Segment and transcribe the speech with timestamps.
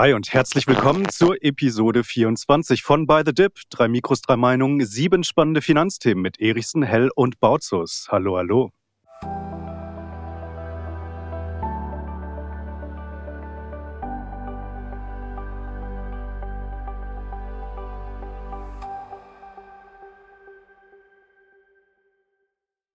[0.00, 3.60] Hi und herzlich willkommen zur Episode 24 von By the Dip.
[3.68, 8.06] Drei Mikros, drei Meinungen, sieben spannende Finanzthemen mit Erichsen, Hell und Bautzus.
[8.10, 8.70] Hallo, hallo.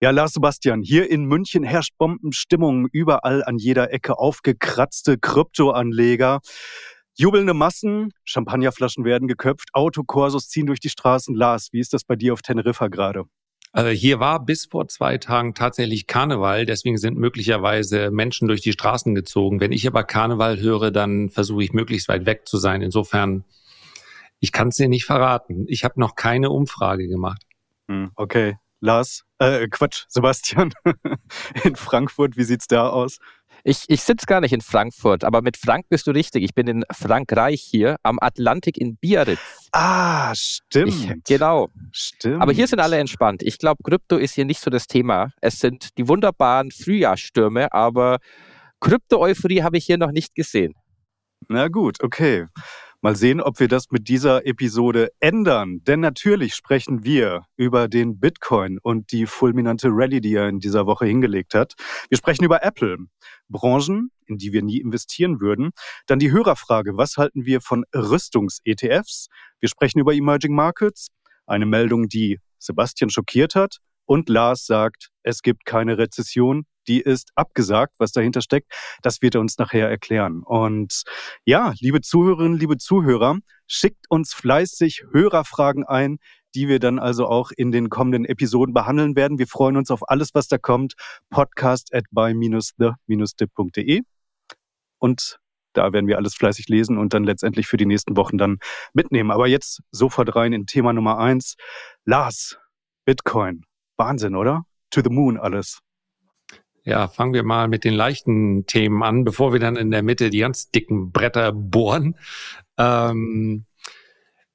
[0.02, 2.88] Ja, Lars Sebastian, hier in München herrscht Bombenstimmung.
[2.92, 6.42] Überall an jeder Ecke aufgekratzte Kryptoanleger.
[7.18, 11.34] Jubelnde Massen, Champagnerflaschen werden geköpft, Autokorsos ziehen durch die Straßen.
[11.34, 13.24] Lars, wie ist das bei dir auf Teneriffa gerade?
[13.72, 18.74] Also hier war bis vor zwei Tagen tatsächlich Karneval, deswegen sind möglicherweise Menschen durch die
[18.74, 19.62] Straßen gezogen.
[19.62, 22.82] Wenn ich aber Karneval höre, dann versuche ich möglichst weit weg zu sein.
[22.82, 23.46] Insofern,
[24.40, 25.66] ich kann es dir nicht verraten.
[25.68, 27.42] Ich habe noch keine Umfrage gemacht.
[27.90, 30.74] Hm, okay, Lars, äh, Quatsch, Sebastian,
[31.64, 33.20] in Frankfurt, wie sieht's da aus?
[33.68, 36.44] Ich, ich sitze gar nicht in Frankfurt, aber mit Frank bist du richtig.
[36.44, 39.40] Ich bin in Frankreich hier am Atlantik in Biarritz.
[39.72, 40.90] Ah, stimmt.
[40.90, 41.70] Ich, genau.
[41.92, 42.44] Stimmt.
[42.44, 43.42] Aber hier sind alle entspannt.
[43.42, 45.32] Ich glaube, Krypto ist hier nicht so das Thema.
[45.42, 48.20] Es sind die wunderbaren Frühjahrsstürme, aber
[48.82, 50.76] Krypto-Euphorie habe ich hier noch nicht gesehen.
[51.48, 52.46] Na gut, okay.
[53.06, 55.84] Mal sehen, ob wir das mit dieser Episode ändern.
[55.84, 60.88] Denn natürlich sprechen wir über den Bitcoin und die fulminante Rallye, die er in dieser
[60.88, 61.76] Woche hingelegt hat.
[62.10, 62.98] Wir sprechen über Apple,
[63.48, 65.70] Branchen, in die wir nie investieren würden.
[66.08, 69.28] Dann die Hörerfrage, was halten wir von Rüstungs-ETFs?
[69.60, 71.10] Wir sprechen über Emerging Markets,
[71.46, 73.82] eine Meldung, die Sebastian schockiert hat.
[74.06, 77.94] Und Lars sagt, es gibt keine Rezession, die ist abgesagt.
[77.98, 80.44] Was dahinter steckt, das wird er uns nachher erklären.
[80.44, 81.04] Und
[81.46, 86.18] ja, liebe Zuhörerinnen, liebe Zuhörer, schickt uns fleißig Hörerfragen ein,
[86.54, 89.38] die wir dann also auch in den kommenden Episoden behandeln werden.
[89.40, 90.94] Wir freuen uns auf alles, was da kommt.
[91.30, 94.02] Podcast at by-the-dip.de.
[95.00, 95.40] Und
[95.74, 98.60] da werden wir alles fleißig lesen und dann letztendlich für die nächsten Wochen dann
[98.94, 99.32] mitnehmen.
[99.32, 101.56] Aber jetzt sofort rein in Thema Nummer eins.
[102.06, 102.58] Lars,
[103.04, 103.66] Bitcoin.
[103.98, 104.66] Wahnsinn, oder?
[104.92, 105.80] To the moon alles.
[106.84, 110.30] Ja, fangen wir mal mit den leichten Themen an, bevor wir dann in der Mitte
[110.30, 112.16] die ganz dicken Bretter bohren.
[112.78, 113.66] Ähm,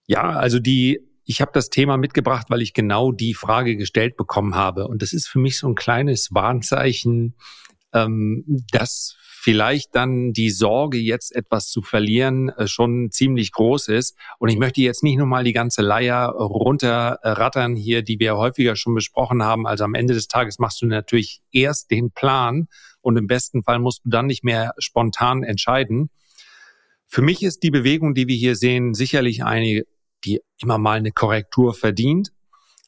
[0.06, 4.55] ja, also die, ich habe das Thema mitgebracht, weil ich genau die Frage gestellt bekommen
[4.55, 4.87] habe.
[4.87, 7.34] Und das ist für mich so ein kleines Warnzeichen,
[7.93, 14.17] ähm, dass vielleicht dann die Sorge, jetzt etwas zu verlieren, äh, schon ziemlich groß ist.
[14.39, 18.95] Und ich möchte jetzt nicht nochmal die ganze Leier runterrattern hier, die wir häufiger schon
[18.95, 19.67] besprochen haben.
[19.67, 22.69] Also am Ende des Tages machst du natürlich erst den Plan
[23.00, 26.11] und im besten Fall musst du dann nicht mehr spontan entscheiden.
[27.06, 29.84] Für mich ist die Bewegung, die wir hier sehen, sicherlich eine,
[30.25, 32.31] die immer mal eine Korrektur verdient.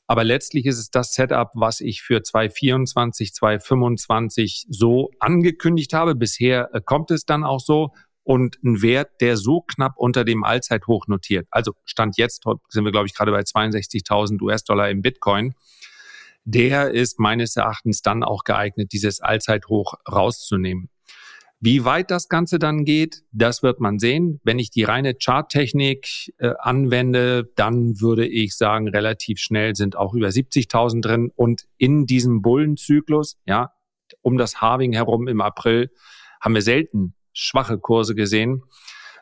[0.06, 6.14] Aber letztlich ist es das Setup, was ich für 2024, 2025 so angekündigt habe.
[6.14, 7.92] Bisher äh, kommt es dann auch so
[8.24, 11.46] und ein Wert, der so knapp unter dem Allzeithoch notiert.
[11.50, 15.54] Also Stand jetzt sind wir, glaube ich, gerade bei 62.000 US-Dollar im Bitcoin.
[16.44, 20.88] Der ist meines Erachtens dann auch geeignet, dieses Allzeithoch rauszunehmen.
[21.64, 24.40] Wie weit das Ganze dann geht, das wird man sehen.
[24.42, 30.12] Wenn ich die reine Charttechnik äh, anwende, dann würde ich sagen, relativ schnell sind auch
[30.12, 31.30] über 70.000 drin.
[31.36, 33.70] Und in diesem Bullenzyklus, ja,
[34.22, 35.90] um das Harving herum im April,
[36.40, 38.64] haben wir selten schwache Kurse gesehen.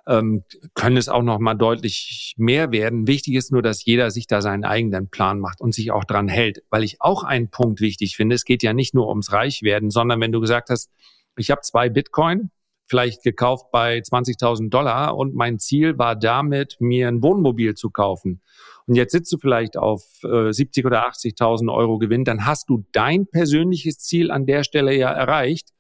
[0.07, 3.07] Ähm, können es auch noch mal deutlich mehr werden.
[3.07, 6.29] Wichtig ist nur, dass jeder sich da seinen eigenen Plan macht und sich auch dran
[6.29, 6.63] hält.
[6.71, 8.35] Weil ich auch einen Punkt wichtig finde.
[8.35, 10.91] Es geht ja nicht nur ums Reichwerden, sondern wenn du gesagt hast,
[11.37, 12.51] ich habe zwei Bitcoin,
[12.87, 18.43] vielleicht gekauft bei 20.000 Dollar und mein Ziel war damit, mir ein Wohnmobil zu kaufen.
[18.87, 22.85] Und jetzt sitzt du vielleicht auf äh, 70 oder 80.000 Euro Gewinn, dann hast du
[22.93, 25.71] dein persönliches Ziel an der Stelle ja erreicht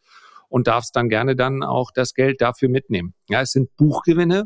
[0.48, 3.14] und darfst dann gerne dann auch das Geld dafür mitnehmen.
[3.28, 4.44] Ja, es sind Buchgewinne.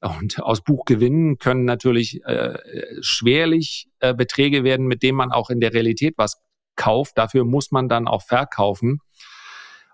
[0.00, 2.58] Und aus Buchgewinnen können natürlich äh,
[3.00, 6.42] schwerlich äh, Beträge werden, mit denen man auch in der Realität was
[6.74, 7.16] kauft.
[7.16, 8.98] Dafür muss man dann auch verkaufen.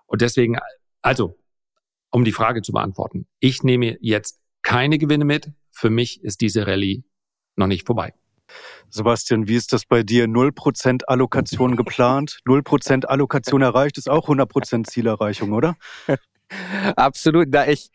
[0.09, 0.57] Und deswegen,
[1.01, 1.37] also,
[2.11, 5.51] um die Frage zu beantworten, ich nehme jetzt keine Gewinne mit.
[5.71, 7.03] Für mich ist diese Rallye
[7.55, 8.13] noch nicht vorbei.
[8.89, 10.25] Sebastian, wie ist das bei dir?
[10.25, 15.77] 0% Allokation geplant, 0% Allokation erreicht, ist auch 100% Zielerreichung, oder?
[16.95, 17.53] Absolut.
[17.53, 17.91] Da ich,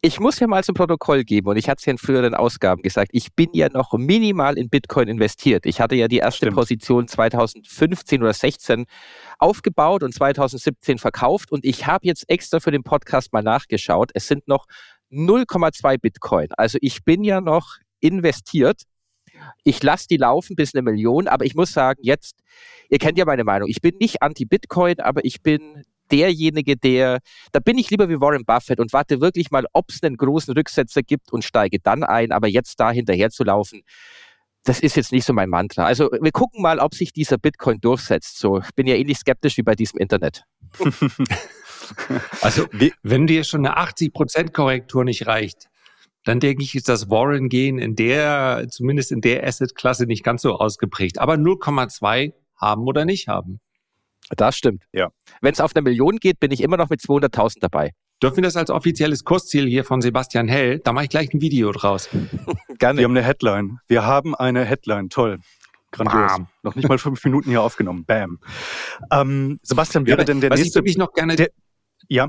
[0.00, 2.82] ich muss ja mal zum Protokoll geben, und ich hatte es ja in früheren Ausgaben
[2.82, 5.66] gesagt, ich bin ja noch minimal in Bitcoin investiert.
[5.66, 6.54] Ich hatte ja die erste Stimmt.
[6.54, 8.86] Position 2015 oder 16
[9.38, 11.50] aufgebaut und 2017 verkauft.
[11.50, 14.10] Und ich habe jetzt extra für den Podcast mal nachgeschaut.
[14.14, 14.66] Es sind noch
[15.10, 16.48] 0,2 Bitcoin.
[16.56, 18.82] Also ich bin ja noch investiert.
[19.64, 22.40] Ich lasse die laufen bis eine Million, aber ich muss sagen, jetzt,
[22.88, 27.20] ihr kennt ja meine Meinung, ich bin nicht anti-Bitcoin, aber ich bin derjenige, der,
[27.52, 30.54] da bin ich lieber wie Warren Buffett und warte wirklich mal, ob es einen großen
[30.54, 33.82] Rücksetzer gibt und steige dann ein, aber jetzt da hinterher zu laufen,
[34.64, 35.84] das ist jetzt nicht so mein Mantra.
[35.84, 38.38] Also wir gucken mal, ob sich dieser Bitcoin durchsetzt.
[38.38, 40.44] So, ich bin ja ähnlich skeptisch wie bei diesem Internet.
[42.42, 42.66] also
[43.02, 45.68] wenn dir schon eine 80% Korrektur nicht reicht,
[46.24, 50.56] dann denke ich, ist das Warren-Gehen in der, zumindest in der Asset-Klasse nicht ganz so
[50.56, 51.18] ausgeprägt.
[51.18, 53.60] Aber 0,2 haben oder nicht haben.
[54.36, 54.84] Das stimmt.
[54.92, 55.08] Ja.
[55.40, 57.92] Wenn es auf eine Million geht, bin ich immer noch mit 200.000 dabei.
[58.22, 60.80] Dürfen wir das als offizielles Kursziel hier von Sebastian Hell?
[60.80, 62.08] Da mache ich gleich ein Video draus.
[62.78, 62.98] Gerne.
[62.98, 63.78] Wir haben eine Headline.
[63.86, 65.08] Wir haben eine Headline.
[65.08, 65.38] Toll.
[65.92, 66.32] Grandios.
[66.32, 66.48] Bam.
[66.62, 68.04] Noch nicht mal fünf Minuten hier aufgenommen.
[68.04, 68.40] Bam.
[69.12, 70.80] Ähm, Sebastian, wäre ja, denn der was nächste...
[70.80, 71.36] Ich wirklich noch gerne...
[71.36, 71.48] Der,
[72.08, 72.28] ja.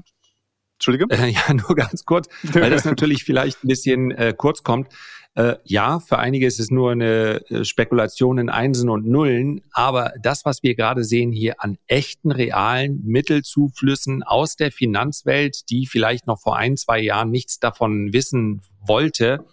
[0.79, 1.05] Entschuldige?
[1.09, 4.87] Äh, ja, nur ganz kurz, weil das natürlich vielleicht ein bisschen äh, kurz kommt.
[5.35, 10.13] Äh, ja, für einige ist es nur eine äh, Spekulation in Einsen und Nullen, aber
[10.21, 16.25] das, was wir gerade sehen hier an echten, realen Mittelzuflüssen aus der Finanzwelt, die vielleicht
[16.27, 19.45] noch vor ein, zwei Jahren nichts davon wissen wollte,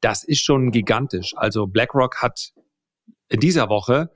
[0.00, 1.34] das ist schon gigantisch.
[1.36, 2.52] Also BlackRock hat
[3.28, 4.10] in dieser Woche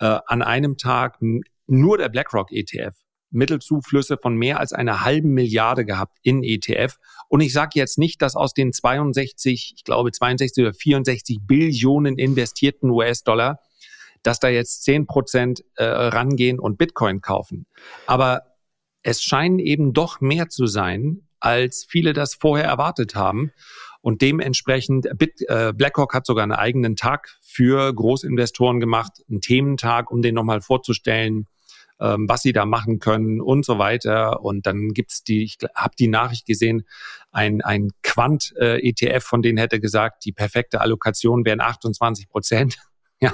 [0.00, 1.18] äh, an einem Tag
[1.66, 2.94] nur der BlackRock ETF
[3.32, 6.96] Mittelzuflüsse von mehr als einer halben Milliarde gehabt in ETF.
[7.28, 12.18] Und ich sage jetzt nicht, dass aus den 62, ich glaube 62 oder 64 Billionen
[12.18, 13.60] investierten US-Dollar,
[14.22, 17.66] dass da jetzt 10 Prozent äh, rangehen und Bitcoin kaufen.
[18.06, 18.42] Aber
[19.02, 23.50] es scheinen eben doch mehr zu sein, als viele das vorher erwartet haben.
[24.00, 30.10] Und dementsprechend, Bit, äh, BlackRock hat sogar einen eigenen Tag für Großinvestoren gemacht, einen Thementag,
[30.10, 31.46] um den nochmal vorzustellen,
[32.02, 34.42] ähm, was sie da machen können und so weiter.
[34.42, 36.84] Und dann gibt's die, ich habe die Nachricht gesehen,
[37.30, 42.76] ein, ein Quant-ETF, äh, von denen hätte gesagt, die perfekte Allokation wären 28 Prozent.
[43.20, 43.32] ja,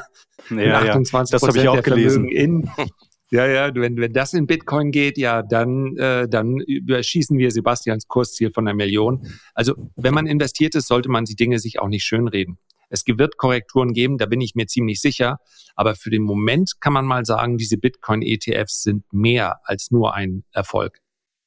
[0.51, 2.29] ja, 28 ja, das habe ich auch gelesen.
[2.29, 2.71] In,
[3.31, 8.07] ja, ja, wenn, wenn das in Bitcoin geht, ja, dann, äh, dann überschießen wir Sebastians
[8.07, 9.27] Kursziel von einer Million.
[9.55, 12.59] Also, wenn man investiert ist, sollte man die Dinge sich auch nicht schönreden.
[12.91, 15.39] Es wird Korrekturen geben, da bin ich mir ziemlich sicher.
[15.75, 20.45] Aber für den Moment kann man mal sagen, diese Bitcoin-ETFs sind mehr als nur ein
[20.53, 21.01] Erfolg.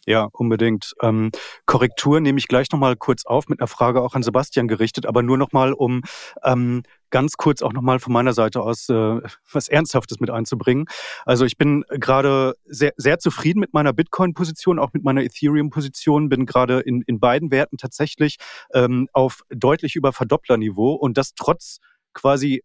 [0.05, 0.93] Ja, unbedingt.
[1.01, 1.31] Ähm,
[1.65, 5.21] Korrektur nehme ich gleich nochmal kurz auf mit einer Frage auch an Sebastian gerichtet, aber
[5.21, 6.01] nur nochmal, um
[6.43, 9.21] ähm, ganz kurz auch nochmal von meiner Seite aus äh,
[9.51, 10.85] was Ernsthaftes mit einzubringen.
[11.25, 16.45] Also ich bin gerade sehr, sehr zufrieden mit meiner Bitcoin-Position, auch mit meiner Ethereum-Position, bin
[16.45, 18.37] gerade in, in beiden Werten tatsächlich
[18.73, 21.79] ähm, auf deutlich über Verdopplerniveau und das trotz
[22.13, 22.63] quasi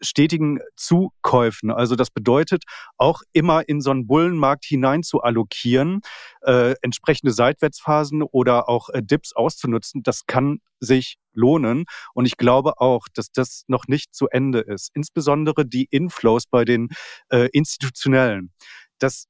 [0.00, 1.70] stetigen Zukäufen.
[1.70, 2.64] Also das bedeutet,
[2.96, 6.00] auch immer in so einen Bullenmarkt hinein zu allokieren,
[6.42, 11.84] äh, entsprechende Seitwärtsphasen oder auch äh, Dips auszunutzen, das kann sich lohnen.
[12.14, 14.90] Und ich glaube auch, dass das noch nicht zu Ende ist.
[14.94, 16.88] Insbesondere die Inflows bei den
[17.30, 18.52] äh, Institutionellen.
[18.98, 19.26] Das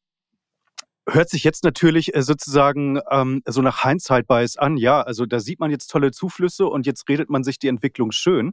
[1.09, 4.77] hört sich jetzt natürlich äh, sozusagen ähm, so nach Hindsight-Bias an.
[4.77, 8.13] Ja, also da sieht man jetzt tolle Zuflüsse und jetzt redet man sich die Entwicklung
[8.13, 8.53] schön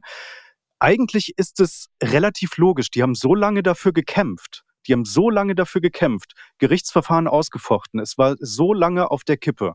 [0.78, 2.90] eigentlich ist es relativ logisch.
[2.90, 4.64] Die haben so lange dafür gekämpft.
[4.86, 8.00] Die haben so lange dafür gekämpft, Gerichtsverfahren ausgefochten.
[8.00, 9.74] Es war so lange auf der Kippe.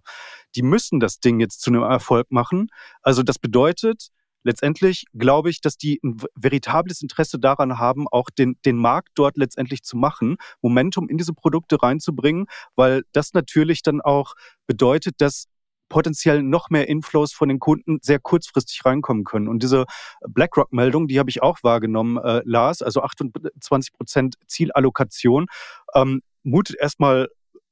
[0.55, 2.67] Die müssen das Ding jetzt zu einem Erfolg machen.
[3.01, 4.09] Also das bedeutet,
[4.43, 9.37] letztendlich glaube ich, dass die ein veritables Interesse daran haben, auch den, den Markt dort
[9.37, 12.45] letztendlich zu machen, Momentum in diese Produkte reinzubringen,
[12.75, 14.33] weil das natürlich dann auch
[14.67, 15.45] bedeutet, dass
[15.89, 19.47] potenziell noch mehr Inflows von den Kunden sehr kurzfristig reinkommen können.
[19.47, 19.85] Und diese
[20.27, 25.47] BlackRock-Meldung, die habe ich auch wahrgenommen, äh, Lars, also 28 Prozent Zielallokation,
[25.95, 27.27] ähm, mutet erstmal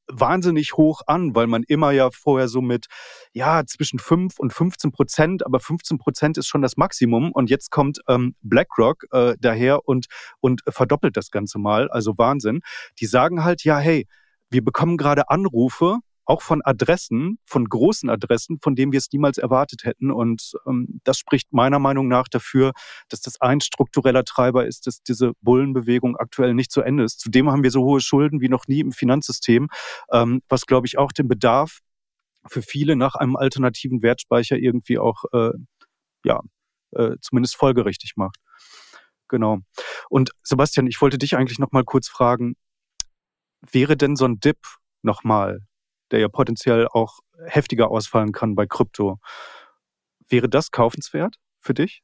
[0.10, 2.86] wahnsinnig hoch an, weil man immer ja vorher so mit,
[3.34, 7.32] ja, zwischen 5 und 15 Prozent, aber 15 Prozent ist schon das Maximum.
[7.32, 10.08] Und jetzt kommt ähm, BlackRock äh, daher und,
[10.40, 11.90] und verdoppelt das Ganze mal.
[11.90, 12.62] Also Wahnsinn.
[13.00, 14.08] Die sagen halt, ja, hey,
[14.50, 15.98] wir bekommen gerade Anrufe
[16.28, 20.12] auch von Adressen, von großen Adressen, von denen wir es niemals erwartet hätten.
[20.12, 22.74] Und ähm, das spricht meiner Meinung nach dafür,
[23.08, 27.22] dass das ein struktureller Treiber ist, dass diese Bullenbewegung aktuell nicht zu Ende ist.
[27.22, 29.70] Zudem haben wir so hohe Schulden wie noch nie im Finanzsystem,
[30.12, 31.80] ähm, was, glaube ich, auch den Bedarf
[32.46, 35.52] für viele nach einem alternativen Wertspeicher irgendwie auch, äh,
[36.26, 36.42] ja,
[36.92, 38.38] äh, zumindest folgerichtig macht.
[39.30, 39.60] Genau.
[40.10, 42.56] Und Sebastian, ich wollte dich eigentlich noch mal kurz fragen,
[43.72, 44.60] wäre denn so ein Dip
[45.04, 45.62] nochmal
[46.12, 49.18] der ja potenziell auch heftiger ausfallen kann bei Krypto.
[50.30, 52.02] Wäre das kaufenswert für dich?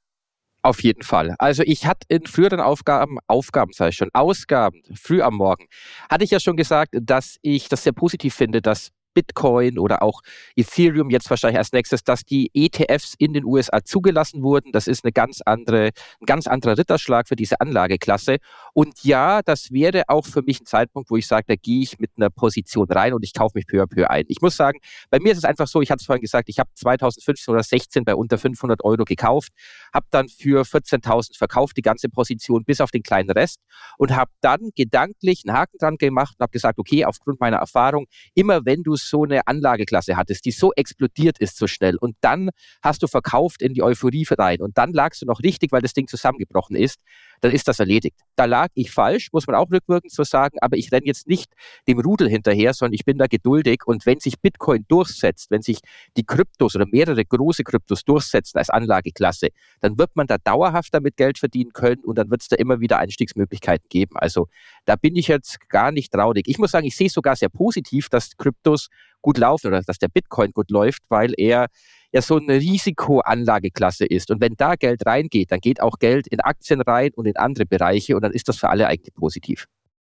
[0.65, 1.36] Auf jeden Fall.
[1.39, 5.67] Also ich hatte in früheren Aufgaben, Aufgaben sage ich schon, Ausgaben, früh am Morgen,
[6.10, 10.22] hatte ich ja schon gesagt, dass ich das sehr positiv finde, dass Bitcoin oder auch
[10.55, 14.72] Ethereum jetzt wahrscheinlich als nächstes, dass die ETFs in den USA zugelassen wurden.
[14.72, 15.91] Das ist eine ganz andere,
[16.22, 18.38] ein ganz anderer Ritterschlag für diese Anlageklasse.
[18.74, 22.00] Und ja, das wäre auch für mich ein Zeitpunkt, wo ich sage, da gehe ich
[22.00, 24.25] mit einer Position rein und ich kaufe mich peu à peu ein.
[24.27, 24.79] Ich muss sagen,
[25.10, 27.63] bei mir ist es einfach so, ich hatte es vorhin gesagt, ich habe 2015 oder
[27.63, 29.51] 16 bei unter 500 Euro gekauft,
[29.93, 33.60] habe dann für 14.000 verkauft, die ganze Position bis auf den kleinen Rest
[33.98, 38.08] und habe dann gedanklich einen Haken dran gemacht und habe gesagt, okay, aufgrund meiner Erfahrung,
[38.34, 42.50] immer wenn du so eine Anlageklasse hattest, die so explodiert ist so schnell und dann
[42.81, 45.93] hast du verkauft in die Euphorie rein und dann lagst du noch richtig, weil das
[45.93, 47.00] Ding zusammengebrochen ist,
[47.43, 48.17] dann ist das erledigt.
[48.38, 51.51] Da lag ich falsch, muss man auch rückwirkend so sagen, aber ich renne jetzt nicht
[51.89, 55.79] dem Rudel hinterher, sondern ich bin da geduldig und wenn sich Bitcoin durchsetzt, wenn sich
[56.15, 59.50] die Kryptos oder mehrere große Kryptos durchsetzen als Anlageklasse,
[59.81, 62.79] dann wird man da dauerhaft damit Geld verdienen können und dann wird es da immer
[62.79, 64.15] wieder Einstiegsmöglichkeiten geben.
[64.15, 64.47] Also
[64.85, 66.47] da bin ich jetzt gar nicht traurig.
[66.47, 68.88] Ich muss sagen, ich sehe sogar sehr positiv, dass Kryptos
[69.24, 71.68] gut laufen oder dass der Bitcoin gut läuft, weil er
[72.12, 74.30] ja so eine Risikoanlageklasse ist.
[74.30, 77.65] Und wenn da Geld reingeht, dann geht auch Geld in Aktien rein und in andere
[77.65, 79.65] Bereiche und dann ist das für alle eigentlich positiv.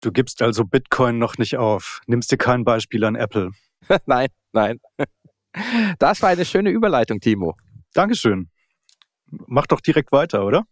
[0.02, 2.02] Du gibst also Bitcoin noch nicht auf.
[2.08, 3.52] Nimmst dir kein Beispiel an Apple.
[4.08, 4.80] nein, nein.
[6.00, 7.56] Das war eine schöne Überleitung, Timo.
[7.94, 8.50] Dankeschön.
[9.28, 10.66] Mach doch direkt weiter, oder?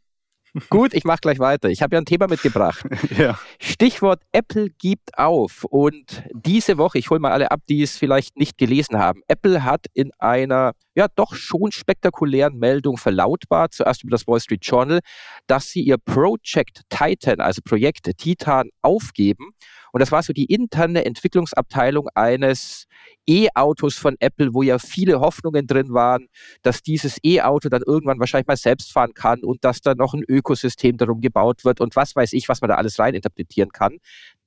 [0.69, 1.69] Gut, ich mache gleich weiter.
[1.69, 2.83] Ich habe ja ein Thema mitgebracht.
[3.17, 3.39] ja.
[3.59, 5.63] Stichwort Apple gibt auf.
[5.63, 9.21] Und diese Woche, ich hole mal alle ab, die es vielleicht nicht gelesen haben.
[9.27, 14.65] Apple hat in einer ja doch schon spektakulären Meldung verlautbart, zuerst über das Wall Street
[14.65, 14.99] Journal,
[15.47, 19.51] dass sie ihr Project Titan, also Projekt Titan, aufgeben.
[19.91, 22.87] Und das war so die interne Entwicklungsabteilung eines
[23.27, 26.27] E-Autos von Apple, wo ja viele Hoffnungen drin waren,
[26.61, 30.23] dass dieses E-Auto dann irgendwann wahrscheinlich mal selbst fahren kann und dass da noch ein
[30.27, 33.97] Ökosystem darum gebaut wird und was weiß ich, was man da alles reininterpretieren kann.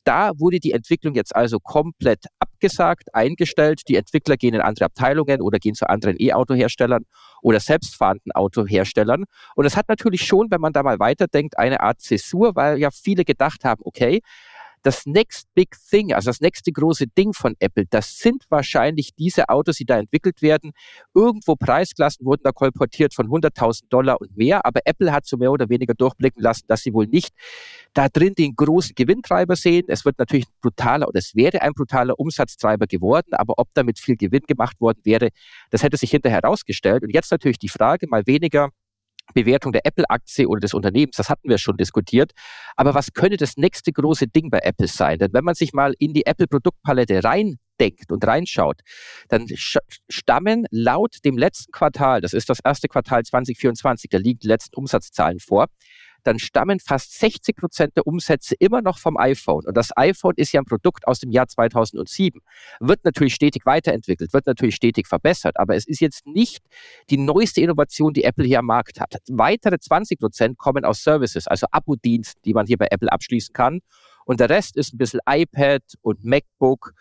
[0.04, 3.82] Da wurde die Entwicklung jetzt also komplett abgesagt, eingestellt.
[3.88, 7.06] Die Entwickler gehen in andere Abteilungen oder gehen zu anderen E-Auto-Herstellern
[7.40, 9.24] oder selbstfahrenden Autoherstellern.
[9.56, 12.90] Und das hat natürlich schon, wenn man da mal weiterdenkt, eine Art Zäsur, weil ja
[12.90, 14.20] viele gedacht haben, okay,
[14.85, 19.49] das Next Big Thing, also das nächste große Ding von Apple, das sind wahrscheinlich diese
[19.49, 20.73] Autos, die da entwickelt werden.
[21.14, 25.50] Irgendwo Preisklassen wurden da kolportiert von 100.000 Dollar und mehr, aber Apple hat so mehr
[25.50, 27.33] oder weniger durchblicken lassen, dass sie wohl nicht
[27.95, 29.85] da drin den großen Gewinntreiber sehen.
[29.88, 33.99] Es wird natürlich ein brutaler oder es wäre ein brutaler Umsatztreiber geworden, aber ob damit
[33.99, 35.31] viel Gewinn gemacht worden wäre,
[35.71, 37.03] das hätte sich hinterher herausgestellt.
[37.03, 38.69] Und jetzt natürlich die Frage, mal weniger,
[39.33, 42.33] Bewertung der Apple-Aktie oder des Unternehmens, das hatten wir schon diskutiert.
[42.76, 45.19] Aber was könnte das nächste große Ding bei Apple sein?
[45.19, 48.81] Denn wenn man sich mal in die Apple-Produktpalette reindenkt und reinschaut,
[49.28, 49.47] dann
[50.09, 54.76] stammen laut dem letzten Quartal, das ist das erste Quartal 2024, da liegen die letzten
[54.76, 55.69] Umsatzzahlen vor,
[56.26, 59.64] dann stammen fast 60 Prozent der Umsätze immer noch vom iPhone.
[59.66, 62.40] Und das iPhone ist ja ein Produkt aus dem Jahr 2007.
[62.81, 66.64] Wird natürlich stetig weiterentwickelt, wird natürlich stetig verbessert, aber es ist jetzt nicht
[67.11, 69.16] die neueste Innovation, die Apple hier am Markt hat.
[69.28, 73.81] Weitere 20 Prozent kommen aus Services, also Abo-Diensten, die man hier bei Apple abschließen kann.
[74.25, 76.95] Und der Rest ist ein bisschen iPad und MacBook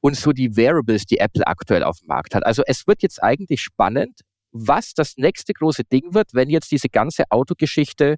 [0.00, 2.46] und so die Variables, die Apple aktuell auf dem Markt hat.
[2.46, 4.20] Also es wird jetzt eigentlich spannend,
[4.52, 8.16] was das nächste große Ding wird, wenn jetzt diese ganze Autogeschichte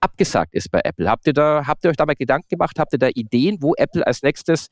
[0.00, 1.08] abgesagt ist bei Apple.
[1.08, 2.78] Habt ihr, da, habt ihr euch da mal Gedanken gemacht?
[2.78, 4.68] Habt ihr da Ideen, wo Apple als nächstes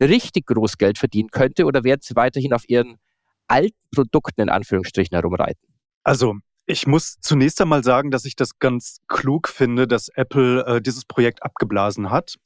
[0.00, 2.98] richtig groß Geld verdienen könnte oder werden sie weiterhin auf ihren
[3.46, 5.62] alten Produkten in Anführungsstrichen herumreiten?
[6.04, 6.36] Also
[6.66, 11.04] ich muss zunächst einmal sagen, dass ich das ganz klug finde, dass Apple äh, dieses
[11.04, 12.36] Projekt abgeblasen hat.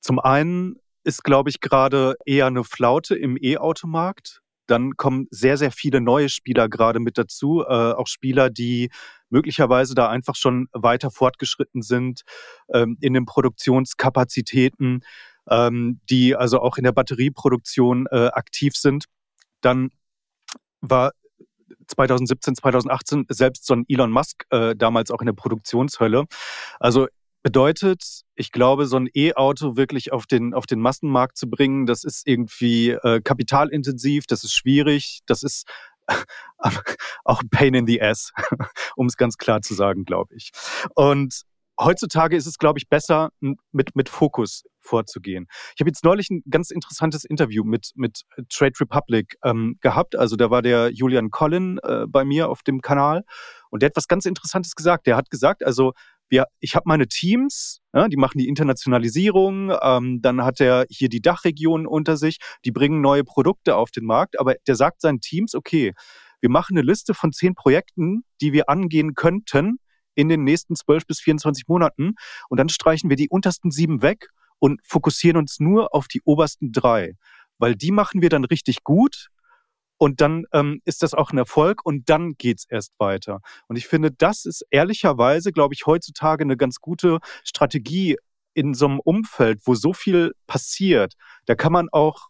[0.00, 4.42] Zum einen ist, glaube ich, gerade eher eine Flaute im E-Automarkt.
[4.68, 8.90] Dann kommen sehr, sehr viele neue Spieler gerade mit dazu, äh, auch Spieler, die
[9.30, 12.22] möglicherweise da einfach schon weiter fortgeschritten sind
[12.72, 15.00] ähm, in den Produktionskapazitäten,
[15.50, 19.06] ähm, die also auch in der Batterieproduktion äh, aktiv sind.
[19.60, 19.90] Dann
[20.80, 21.12] war
[21.88, 26.26] 2017, 2018 selbst so ein Elon Musk äh, damals auch in der Produktionshölle.
[26.78, 27.08] Also
[27.48, 32.04] bedeutet, ich glaube, so ein E-Auto wirklich auf den, auf den Massenmarkt zu bringen, das
[32.04, 35.66] ist irgendwie äh, kapitalintensiv, das ist schwierig, das ist
[37.24, 38.32] auch ein Pain in the Ass,
[38.96, 40.50] um es ganz klar zu sagen, glaube ich.
[40.94, 41.40] Und
[41.80, 43.30] heutzutage ist es, glaube ich, besser,
[43.72, 45.46] mit, mit Fokus vorzugehen.
[45.74, 50.16] Ich habe jetzt neulich ein ganz interessantes Interview mit, mit Trade Republic ähm, gehabt.
[50.16, 53.24] Also da war der Julian Collin äh, bei mir auf dem Kanal
[53.70, 55.06] und der hat was ganz Interessantes gesagt.
[55.06, 55.94] Der hat gesagt, also
[56.28, 61.08] wir, ich habe meine Teams, ja, die machen die Internationalisierung, ähm, dann hat er hier
[61.08, 65.20] die Dachregionen unter sich, die bringen neue Produkte auf den Markt, aber der sagt seinen
[65.20, 65.92] Teams, okay,
[66.40, 69.78] wir machen eine Liste von zehn Projekten, die wir angehen könnten
[70.14, 72.14] in den nächsten zwölf bis 24 Monaten
[72.48, 76.72] und dann streichen wir die untersten sieben weg und fokussieren uns nur auf die obersten
[76.72, 77.14] drei.
[77.60, 79.30] weil die machen wir dann richtig gut
[79.98, 83.40] und dann ähm, ist das auch ein Erfolg und dann geht's erst weiter.
[83.66, 88.16] Und ich finde, das ist ehrlicherweise, glaube ich, heutzutage eine ganz gute Strategie
[88.54, 91.14] in so einem Umfeld, wo so viel passiert.
[91.46, 92.28] Da kann man auch,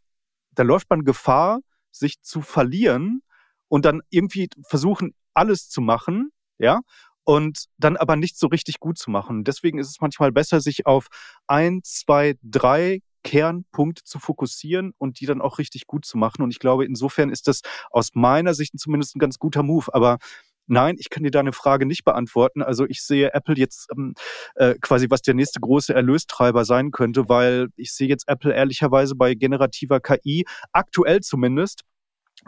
[0.52, 1.60] da läuft man Gefahr,
[1.90, 3.22] sich zu verlieren
[3.68, 6.80] und dann irgendwie versuchen, alles zu machen, ja,
[7.25, 9.44] und dann aber nicht so richtig gut zu machen.
[9.44, 11.08] Deswegen ist es manchmal besser, sich auf
[11.46, 16.40] ein, zwei, drei Kernpunkte zu fokussieren und die dann auch richtig gut zu machen.
[16.40, 19.92] Und ich glaube, insofern ist das aus meiner Sicht zumindest ein ganz guter Move.
[19.92, 20.16] Aber
[20.70, 22.61] Nein, ich kann dir deine Frage nicht beantworten.
[22.62, 24.12] Also ich sehe Apple jetzt ähm,
[24.54, 29.14] äh, quasi, was der nächste große Erlöstreiber sein könnte, weil ich sehe jetzt Apple ehrlicherweise
[29.14, 31.85] bei generativer KI, aktuell zumindest,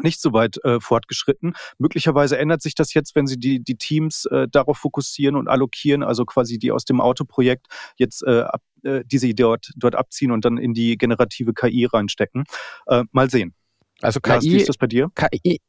[0.02, 1.54] nicht so weit äh, fortgeschritten.
[1.78, 6.02] Möglicherweise ändert sich das jetzt, wenn Sie die, die Teams äh, darauf fokussieren und allokieren,
[6.02, 7.66] also quasi die aus dem Autoprojekt
[7.97, 12.44] jetzt äh, ab, äh, diese dort, dort abziehen und dann in die generative KI reinstecken.
[12.87, 13.54] Äh, mal sehen.
[14.00, 15.11] Also KI, Lars, wie ist das bei dir?
[15.14, 15.61] KI,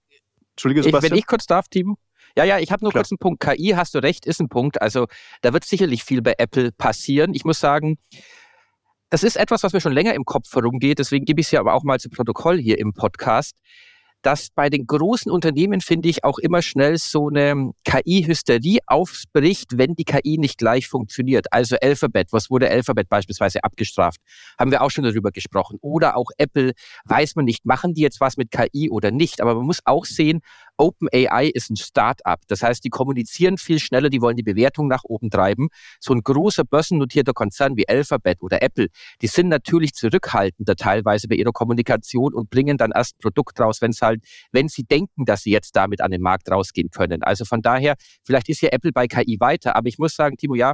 [0.51, 1.11] Entschuldige, Sebastian.
[1.11, 1.97] Wenn ich kurz darf, Timo.
[2.37, 3.03] Ja, ja, ich habe nur Klar.
[3.03, 3.41] kurz einen Punkt.
[3.41, 4.81] KI, hast du recht, ist ein Punkt.
[4.81, 5.07] Also
[5.41, 7.33] da wird sicherlich viel bei Apple passieren.
[7.33, 7.97] Ich muss sagen,
[9.09, 10.99] das ist etwas, was mir schon länger im Kopf herumgeht.
[10.99, 13.57] Deswegen gebe ich es ja aber auch mal zu Protokoll hier im Podcast
[14.21, 19.95] dass bei den großen Unternehmen, finde ich, auch immer schnell so eine KI-Hysterie aufbricht, wenn
[19.95, 21.47] die KI nicht gleich funktioniert.
[21.51, 24.19] Also Alphabet, was wurde Alphabet beispielsweise abgestraft?
[24.59, 25.77] Haben wir auch schon darüber gesprochen.
[25.81, 26.73] Oder auch Apple,
[27.05, 29.41] weiß man nicht, machen die jetzt was mit KI oder nicht.
[29.41, 30.41] Aber man muss auch sehen,
[30.81, 32.41] OpenAI ist ein Start-up.
[32.47, 35.67] Das heißt, die kommunizieren viel schneller, die wollen die Bewertung nach oben treiben.
[35.99, 38.87] So ein großer börsennotierter Konzern wie Alphabet oder Apple,
[39.21, 43.81] die sind natürlich zurückhaltender teilweise bei ihrer Kommunikation und bringen dann erst ein Produkt raus,
[43.81, 47.21] wenn es halt, wenn sie denken, dass sie jetzt damit an den Markt rausgehen können.
[47.21, 50.55] Also von daher, vielleicht ist ja Apple bei KI weiter, aber ich muss sagen, Timo,
[50.55, 50.73] ja,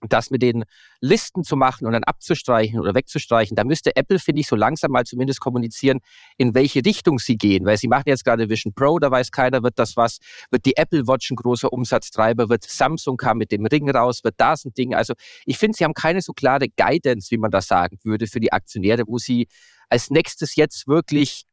[0.00, 0.64] das mit den
[1.00, 4.90] Listen zu machen und dann abzustreichen oder wegzustreichen, da müsste Apple, finde ich, so langsam
[4.90, 6.00] mal zumindest kommunizieren,
[6.36, 7.64] in welche Richtung sie gehen.
[7.64, 10.18] Weil sie machen jetzt gerade Vision Pro, da weiß keiner, wird das was,
[10.50, 14.34] wird die Apple Watch ein großer Umsatztreiber, wird Samsung kam mit dem Ring raus, wird
[14.38, 14.94] das ein Ding.
[14.94, 18.40] Also ich finde, sie haben keine so klare Guidance, wie man das sagen würde, für
[18.40, 19.48] die Aktionäre, wo sie
[19.88, 21.44] als nächstes jetzt wirklich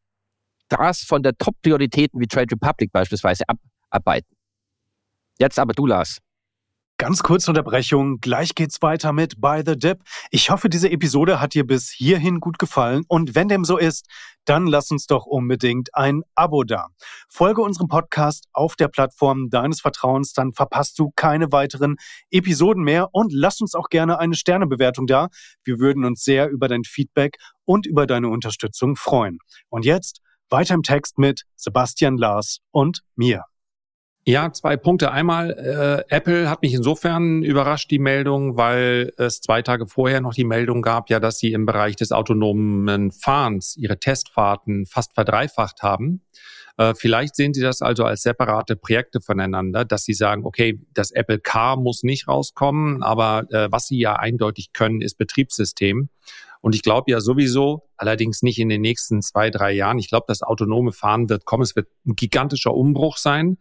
[0.69, 4.35] das von der Top-Prioritäten wie Trade Republic beispielsweise abarbeiten.
[5.39, 6.19] Jetzt aber du, Lars.
[7.03, 9.99] Ganz kurze Unterbrechung, gleich geht's weiter mit By the Dip.
[10.31, 14.05] Ich hoffe, diese Episode hat dir bis hierhin gut gefallen und wenn dem so ist,
[14.45, 16.87] dann lass uns doch unbedingt ein Abo da.
[17.27, 21.97] Folge unserem Podcast auf der Plattform deines Vertrauens, dann verpasst du keine weiteren
[22.31, 25.27] Episoden mehr und lass uns auch gerne eine Sternebewertung da.
[25.65, 27.35] Wir würden uns sehr über dein Feedback
[27.65, 29.39] und über deine Unterstützung freuen.
[29.67, 33.43] Und jetzt weiter im Text mit Sebastian Lars und mir.
[34.25, 35.11] Ja, zwei Punkte.
[35.11, 40.33] Einmal, äh, Apple hat mich insofern überrascht, die Meldung, weil es zwei Tage vorher noch
[40.33, 45.83] die Meldung gab, ja, dass sie im Bereich des autonomen Fahrens ihre Testfahrten fast verdreifacht
[45.83, 46.21] haben.
[46.77, 51.11] Äh, vielleicht sehen Sie das also als separate Projekte voneinander, dass Sie sagen, okay, das
[51.11, 56.07] Apple Car muss nicht rauskommen, aber äh, was Sie ja eindeutig können, ist Betriebssystem.
[56.61, 60.25] Und ich glaube ja sowieso, allerdings nicht in den nächsten zwei, drei Jahren, ich glaube,
[60.29, 61.63] das autonome Fahren wird kommen.
[61.63, 63.57] Es wird ein gigantischer Umbruch sein.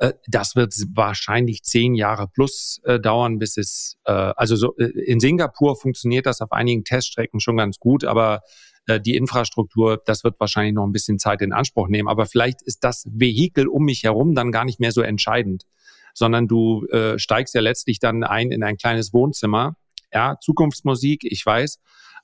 [0.00, 4.86] Äh, das wird wahrscheinlich zehn Jahre plus äh, dauern, bis es, äh, also so, äh,
[4.86, 8.40] in Singapur funktioniert das auf einigen Teststrecken schon ganz gut, aber
[8.86, 12.08] äh, die Infrastruktur, das wird wahrscheinlich noch ein bisschen Zeit in Anspruch nehmen.
[12.08, 15.64] Aber vielleicht ist das Vehikel um mich herum dann gar nicht mehr so entscheidend,
[16.14, 19.76] sondern du äh, steigst ja letztlich dann ein in ein kleines Wohnzimmer.
[20.12, 21.78] Ja, Zukunftsmusik, ich weiß,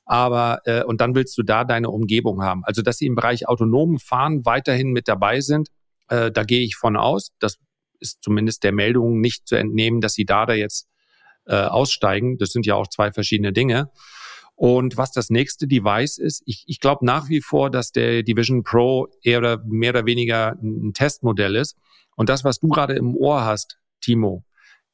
[0.06, 2.64] aber äh, und dann willst du da deine Umgebung haben.
[2.64, 5.68] Also dass sie im Bereich autonomen Fahren weiterhin mit dabei sind,
[6.08, 7.30] äh, da gehe ich von aus.
[7.38, 7.58] Das
[8.00, 10.88] ist zumindest der Meldung nicht zu entnehmen, dass sie da da jetzt
[11.46, 12.38] äh, aussteigen.
[12.38, 13.90] Das sind ja auch zwei verschiedene Dinge.
[14.56, 18.62] Und was das nächste Device ist, ich, ich glaube nach wie vor, dass der Division
[18.62, 21.76] Pro eher oder mehr oder weniger ein Testmodell ist.
[22.16, 24.44] Und das, was du gerade im Ohr hast, Timo,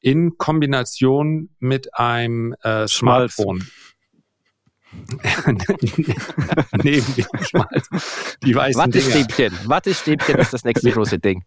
[0.01, 3.63] in Kombination mit einem äh, Smartphone.
[6.83, 8.37] Neben dem Schmalz.
[8.43, 9.53] Die weißen Wattestäbchen.
[9.65, 11.43] Wattestäbchen ist das nächste große Ding.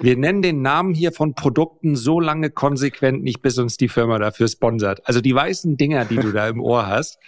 [0.00, 4.18] Wir nennen den Namen hier von Produkten so lange konsequent nicht, bis uns die Firma
[4.18, 5.06] dafür sponsert.
[5.06, 7.18] Also die weißen Dinger, die du da im Ohr hast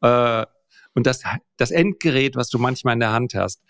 [0.00, 0.46] äh,
[0.94, 1.22] und das,
[1.58, 3.62] das Endgerät, was du manchmal in der Hand hast.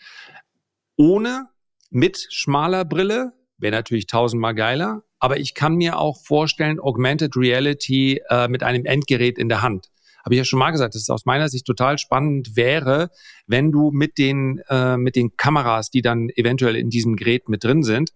[0.96, 1.48] Ohne,
[1.90, 8.20] mit schmaler Brille, wäre natürlich tausendmal geiler, aber ich kann mir auch vorstellen, Augmented Reality
[8.28, 9.90] äh, mit einem Endgerät in der Hand
[10.24, 13.10] habe ich ja schon mal gesagt, dass es aus meiner Sicht total spannend wäre,
[13.46, 17.62] wenn du mit den, äh, mit den Kameras, die dann eventuell in diesem Gerät mit
[17.62, 18.10] drin sind,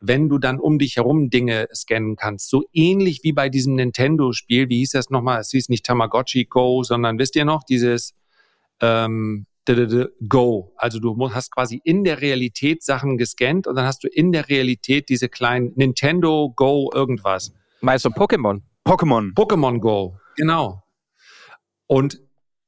[0.00, 2.50] wenn du dann um dich herum Dinge scannen kannst.
[2.50, 5.40] So ähnlich wie bei diesem Nintendo-Spiel, wie hieß das nochmal?
[5.40, 8.14] Es hieß nicht Tamagotchi Go, sondern wisst ihr noch, dieses,
[8.80, 9.46] ähm,
[10.26, 10.72] Go.
[10.76, 14.48] Also du hast quasi in der Realität Sachen gescannt und dann hast du in der
[14.48, 17.52] Realität diese kleinen Nintendo Go irgendwas.
[17.82, 18.62] Meinst du Pokémon?
[18.86, 19.34] Pokémon.
[19.34, 20.82] Pokémon Go, genau.
[21.86, 22.20] Und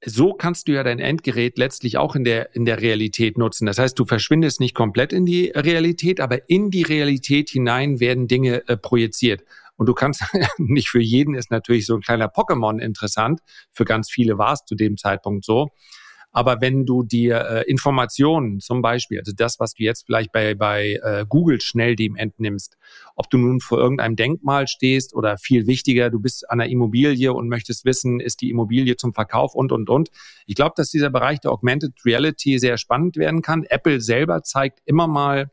[0.05, 3.67] so kannst du ja dein Endgerät letztlich auch in der, in der Realität nutzen.
[3.67, 8.27] Das heißt, du verschwindest nicht komplett in die Realität, aber in die Realität hinein werden
[8.27, 9.45] Dinge äh, projiziert.
[9.77, 10.23] Und du kannst,
[10.59, 13.41] nicht für jeden ist natürlich so ein kleiner Pokémon interessant,
[13.73, 15.69] für ganz viele war es zu dem Zeitpunkt so.
[16.33, 20.55] Aber wenn du dir äh, Informationen zum Beispiel, also das, was du jetzt vielleicht bei,
[20.55, 22.77] bei äh, Google schnell dem entnimmst,
[23.17, 27.33] ob du nun vor irgendeinem Denkmal stehst oder viel wichtiger, du bist an einer Immobilie
[27.33, 30.11] und möchtest wissen, ist die Immobilie zum Verkauf und, und, und.
[30.47, 33.65] Ich glaube, dass dieser Bereich der Augmented Reality sehr spannend werden kann.
[33.65, 35.51] Apple selber zeigt immer mal,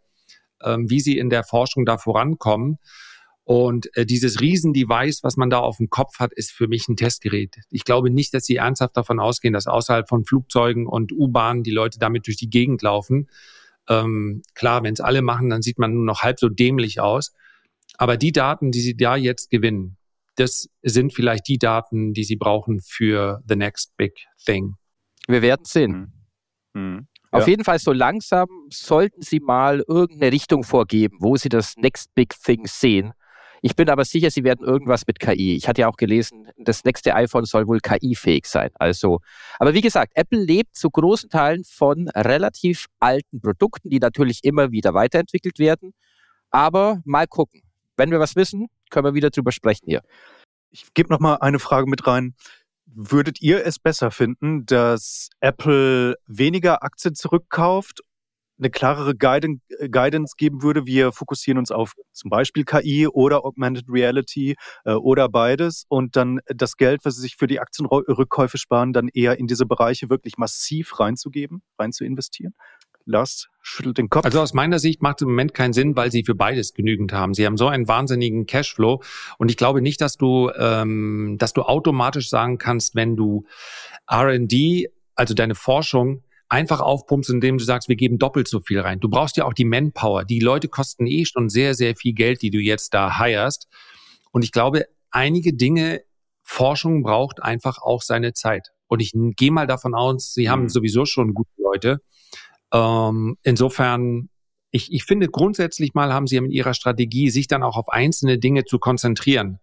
[0.63, 2.77] ähm, wie sie in der Forschung da vorankommen.
[3.47, 6.97] Und äh, dieses Riesendevice, was man da auf dem Kopf hat, ist für mich ein
[6.97, 7.55] Testgerät.
[7.69, 11.71] Ich glaube nicht, dass sie ernsthaft davon ausgehen, dass außerhalb von Flugzeugen und U-Bahnen die
[11.71, 13.29] Leute damit durch die Gegend laufen.
[13.87, 17.31] Ähm, klar, wenn es alle machen, dann sieht man nur noch halb so dämlich aus.
[17.97, 19.95] Aber die Daten, die sie da jetzt gewinnen,
[20.35, 24.11] das sind vielleicht die Daten, die sie brauchen für the next big
[24.43, 24.75] thing.
[25.25, 26.11] Wir werden sehen.
[26.73, 26.81] Mhm.
[26.81, 27.07] Mhm.
[27.31, 27.51] Auf ja.
[27.51, 32.33] jeden Fall so langsam sollten Sie mal irgendeine Richtung vorgeben, wo Sie das Next Big
[32.43, 33.13] Thing sehen.
[33.61, 35.55] Ich bin aber sicher, sie werden irgendwas mit KI.
[35.55, 38.69] Ich hatte ja auch gelesen, das nächste iPhone soll wohl KI-fähig sein.
[38.75, 39.19] Also,
[39.59, 44.71] aber wie gesagt, Apple lebt zu großen Teilen von relativ alten Produkten, die natürlich immer
[44.71, 45.93] wieder weiterentwickelt werden.
[46.51, 47.61] Aber mal gucken.
[47.97, 50.01] Wenn wir was wissen, können wir wieder drüber sprechen hier.
[50.69, 52.35] Ich gebe noch mal eine Frage mit rein.
[52.85, 58.01] Würdet ihr es besser finden, dass Apple weniger Aktien zurückkauft
[58.59, 60.85] eine klarere Guidance geben würde.
[60.85, 66.39] Wir fokussieren uns auf zum Beispiel KI oder Augmented Reality äh, oder beides und dann
[66.47, 70.37] das Geld, was sie sich für die Aktienrückkäufe sparen, dann eher in diese Bereiche wirklich
[70.37, 72.53] massiv reinzugeben, rein zu investieren.
[73.07, 74.25] Lars schüttelt den Kopf.
[74.25, 77.13] Also aus meiner Sicht macht es im Moment keinen Sinn, weil sie für beides genügend
[77.13, 77.33] haben.
[77.33, 79.01] Sie haben so einen wahnsinnigen Cashflow
[79.37, 83.45] und ich glaube nicht, dass du, ähm, dass du automatisch sagen kannst, wenn du
[84.09, 88.99] R&D, also deine Forschung einfach aufpumpst, indem du sagst, wir geben doppelt so viel rein.
[88.99, 90.23] Du brauchst ja auch die Manpower.
[90.23, 93.67] Die Leute kosten eh schon sehr, sehr viel Geld, die du jetzt da hirest.
[94.31, 96.01] Und ich glaube, einige Dinge,
[96.43, 98.69] Forschung braucht einfach auch seine Zeit.
[98.87, 100.69] Und ich gehe mal davon aus, sie haben mhm.
[100.69, 102.01] sowieso schon gute Leute.
[102.71, 104.29] Ähm, insofern,
[104.71, 108.37] ich, ich finde grundsätzlich mal haben sie mit ihrer Strategie, sich dann auch auf einzelne
[108.37, 109.59] Dinge zu konzentrieren.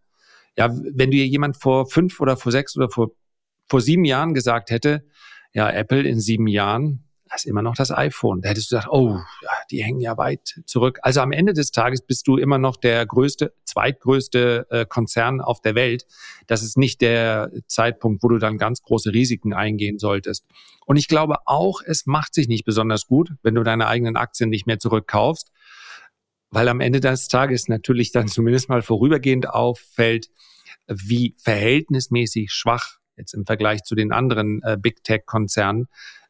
[0.59, 3.13] Ja, wenn dir jemand vor fünf oder vor sechs oder vor,
[3.69, 5.05] vor sieben Jahren gesagt hätte,
[5.55, 8.41] ja, Apple in sieben Jahren, ist immer noch das iPhone.
[8.41, 9.19] Da hättest du gesagt, oh,
[9.71, 10.99] die hängen ja weit zurück.
[11.03, 15.61] Also am Ende des Tages bist du immer noch der größte, zweitgrößte äh, Konzern auf
[15.61, 16.07] der Welt.
[16.47, 20.45] Das ist nicht der Zeitpunkt, wo du dann ganz große Risiken eingehen solltest.
[20.87, 24.51] Und ich glaube auch, es macht sich nicht besonders gut, wenn du deine eigenen Aktien
[24.51, 25.51] nicht mehr zurückkaufst,
[26.51, 30.29] weil am Ende des Tages natürlich dann zumindest mal vorübergehend auffällt,
[30.87, 35.89] wie verhältnismäßig schwach jetzt im Vergleich zu den anderen äh, Big Tech-Konzernen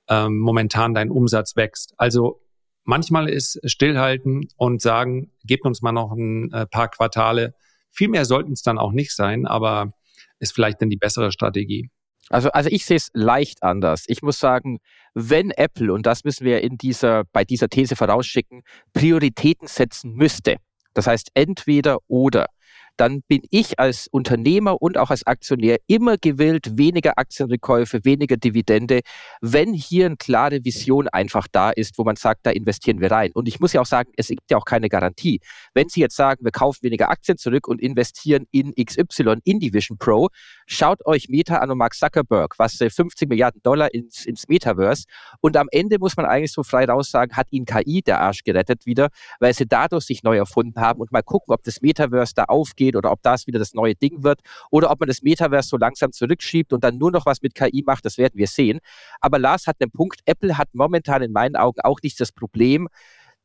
[0.09, 1.95] ähm, momentan dein Umsatz wächst.
[1.97, 2.41] Also
[2.85, 7.55] manchmal ist stillhalten und sagen, gebt uns mal noch ein äh, paar Quartale.
[7.91, 9.93] Viel mehr sollten es dann auch nicht sein, aber
[10.39, 11.91] ist vielleicht dann die bessere Strategie.
[12.31, 14.05] Also, also ich sehe es leicht anders.
[14.07, 14.79] Ich muss sagen,
[15.15, 20.57] wenn Apple, und das müssen wir in dieser, bei dieser These vorausschicken, Prioritäten setzen müsste,
[20.95, 22.47] das heißt entweder oder,
[22.97, 29.01] dann bin ich als Unternehmer und auch als Aktionär immer gewillt, weniger Aktienrückkäufe, weniger Dividende,
[29.41, 33.33] wenn hier eine klare Vision einfach da ist, wo man sagt, da investieren wir rein.
[33.35, 35.41] Und ich muss ja auch sagen, es gibt ja auch keine Garantie.
[35.75, 39.73] Wenn Sie jetzt sagen, wir kaufen weniger Aktien zurück und investieren in XY, in die
[39.73, 40.29] Vision Pro,
[40.67, 45.05] schaut euch Meta an und Mark Zuckerberg, was 50 Milliarden Dollar ins, ins Metaverse.
[45.41, 48.45] Und am Ende muss man eigentlich so frei raus sagen, hat ihn KI der Arsch
[48.45, 49.09] gerettet wieder,
[49.41, 52.84] weil sie dadurch sich neu erfunden haben und mal gucken, ob das Metaverse da aufgeht
[52.85, 55.77] geht oder ob das wieder das neue Ding wird oder ob man das Metaverse so
[55.77, 58.81] langsam zurückschiebt und dann nur noch was mit KI macht, das werden wir sehen.
[59.21, 62.89] Aber Lars hat einen Punkt, Apple hat momentan in meinen Augen auch nicht das Problem,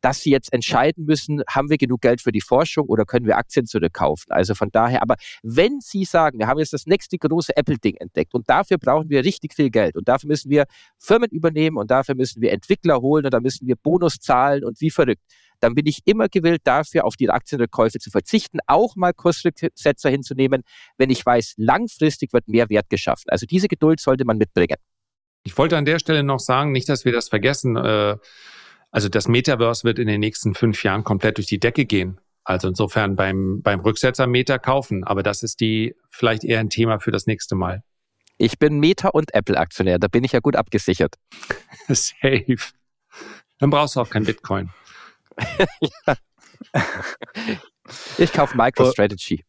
[0.01, 3.37] dass sie jetzt entscheiden müssen, haben wir genug Geld für die Forschung oder können wir
[3.37, 4.31] Aktien zurückkaufen.
[4.31, 8.33] Also von daher, aber wenn Sie sagen, wir haben jetzt das nächste große Apple-Ding entdeckt
[8.33, 10.65] und dafür brauchen wir richtig viel Geld und dafür müssen wir
[10.97, 14.79] Firmen übernehmen und dafür müssen wir Entwickler holen und da müssen wir Bonus zahlen und
[14.79, 15.21] wie verrückt,
[15.59, 20.63] dann bin ich immer gewillt, dafür auf die Aktienrückkäufe zu verzichten, auch mal Kursrücksetzer hinzunehmen,
[20.97, 23.25] wenn ich weiß, langfristig wird mehr Wert geschaffen.
[23.27, 24.77] Also diese Geduld sollte man mitbringen.
[25.43, 27.75] Ich wollte an der Stelle noch sagen, nicht, dass wir das vergessen.
[27.75, 28.17] Äh,
[28.91, 32.19] also das Metaverse wird in den nächsten fünf Jahren komplett durch die Decke gehen.
[32.43, 35.03] Also insofern beim, beim Rücksetzer Meta kaufen.
[35.03, 37.83] Aber das ist die vielleicht eher ein Thema für das nächste Mal.
[38.37, 41.15] Ich bin Meta- und Apple-Aktionär, da bin ich ja gut abgesichert.
[41.89, 42.55] Safe.
[43.59, 44.69] Dann brauchst du auch kein Bitcoin.
[48.17, 49.43] Ich kaufe MicroStrategy.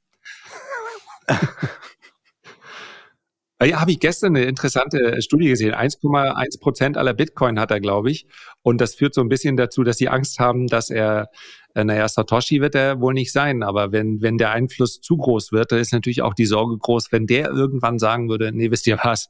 [3.63, 5.75] Ja, habe ich gestern eine interessante Studie gesehen.
[5.75, 8.27] 1,1 Prozent aller Bitcoin hat er, glaube ich.
[8.63, 11.29] Und das führt so ein bisschen dazu, dass sie Angst haben, dass er,
[11.75, 13.63] äh, naja, Satoshi wird er wohl nicht sein.
[13.63, 17.13] Aber wenn, wenn der Einfluss zu groß wird, dann ist natürlich auch die Sorge groß,
[17.13, 19.29] wenn der irgendwann sagen würde, nee, wisst ihr was,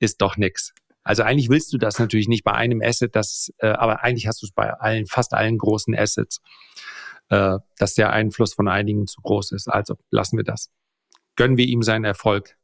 [0.00, 0.74] ist doch nix.
[1.06, 4.42] Also eigentlich willst du das natürlich nicht bei einem Asset, das, äh, aber eigentlich hast
[4.42, 6.40] du es bei allen, fast allen großen Assets,
[7.28, 9.68] äh, dass der Einfluss von einigen zu groß ist.
[9.68, 10.68] Also lassen wir das.
[11.36, 12.56] Gönnen wir ihm seinen Erfolg.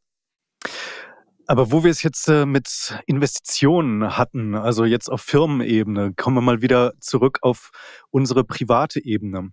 [1.47, 6.41] Aber wo wir es jetzt äh, mit Investitionen hatten, also jetzt auf Firmenebene, kommen wir
[6.41, 7.71] mal wieder zurück auf
[8.11, 9.51] unsere private Ebene.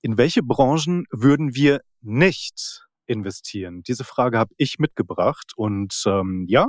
[0.00, 3.82] In welche Branchen würden wir nicht investieren?
[3.82, 6.68] Diese Frage habe ich mitgebracht und ähm, ja,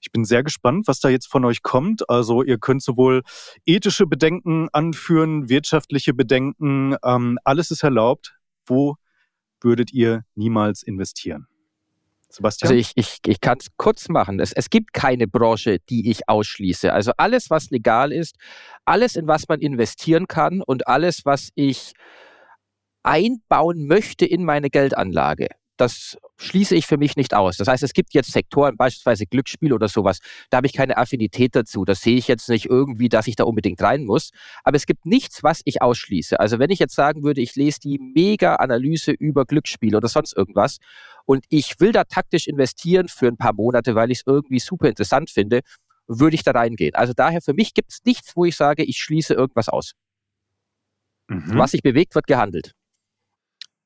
[0.00, 2.08] ich bin sehr gespannt, was da jetzt von euch kommt.
[2.08, 3.22] Also ihr könnt sowohl
[3.66, 8.36] ethische Bedenken anführen, wirtschaftliche Bedenken, ähm, alles ist erlaubt.
[8.66, 8.96] Wo
[9.60, 11.46] würdet ihr niemals investieren?
[12.28, 12.70] Sebastian?
[12.70, 14.40] Also ich, ich, ich kann es kurz machen.
[14.40, 16.92] Es, es gibt keine Branche, die ich ausschließe.
[16.92, 18.36] Also alles, was legal ist,
[18.84, 21.92] alles, in was man investieren kann und alles, was ich
[23.02, 25.48] einbauen möchte in meine Geldanlage,
[25.80, 27.56] das schließe ich für mich nicht aus.
[27.56, 30.18] Das heißt, es gibt jetzt Sektoren, beispielsweise Glücksspiel oder sowas,
[30.50, 31.84] da habe ich keine Affinität dazu.
[31.84, 34.30] Das sehe ich jetzt nicht irgendwie, dass ich da unbedingt rein muss.
[34.62, 36.38] Aber es gibt nichts, was ich ausschließe.
[36.38, 40.78] Also wenn ich jetzt sagen würde, ich lese die Mega-Analyse über Glücksspiel oder sonst irgendwas
[41.24, 44.88] und ich will da taktisch investieren für ein paar Monate, weil ich es irgendwie super
[44.88, 45.60] interessant finde,
[46.06, 46.94] würde ich da reingehen.
[46.94, 49.92] Also daher für mich gibt es nichts, wo ich sage, ich schließe irgendwas aus.
[51.28, 51.56] Mhm.
[51.56, 52.74] Was sich bewegt, wird gehandelt.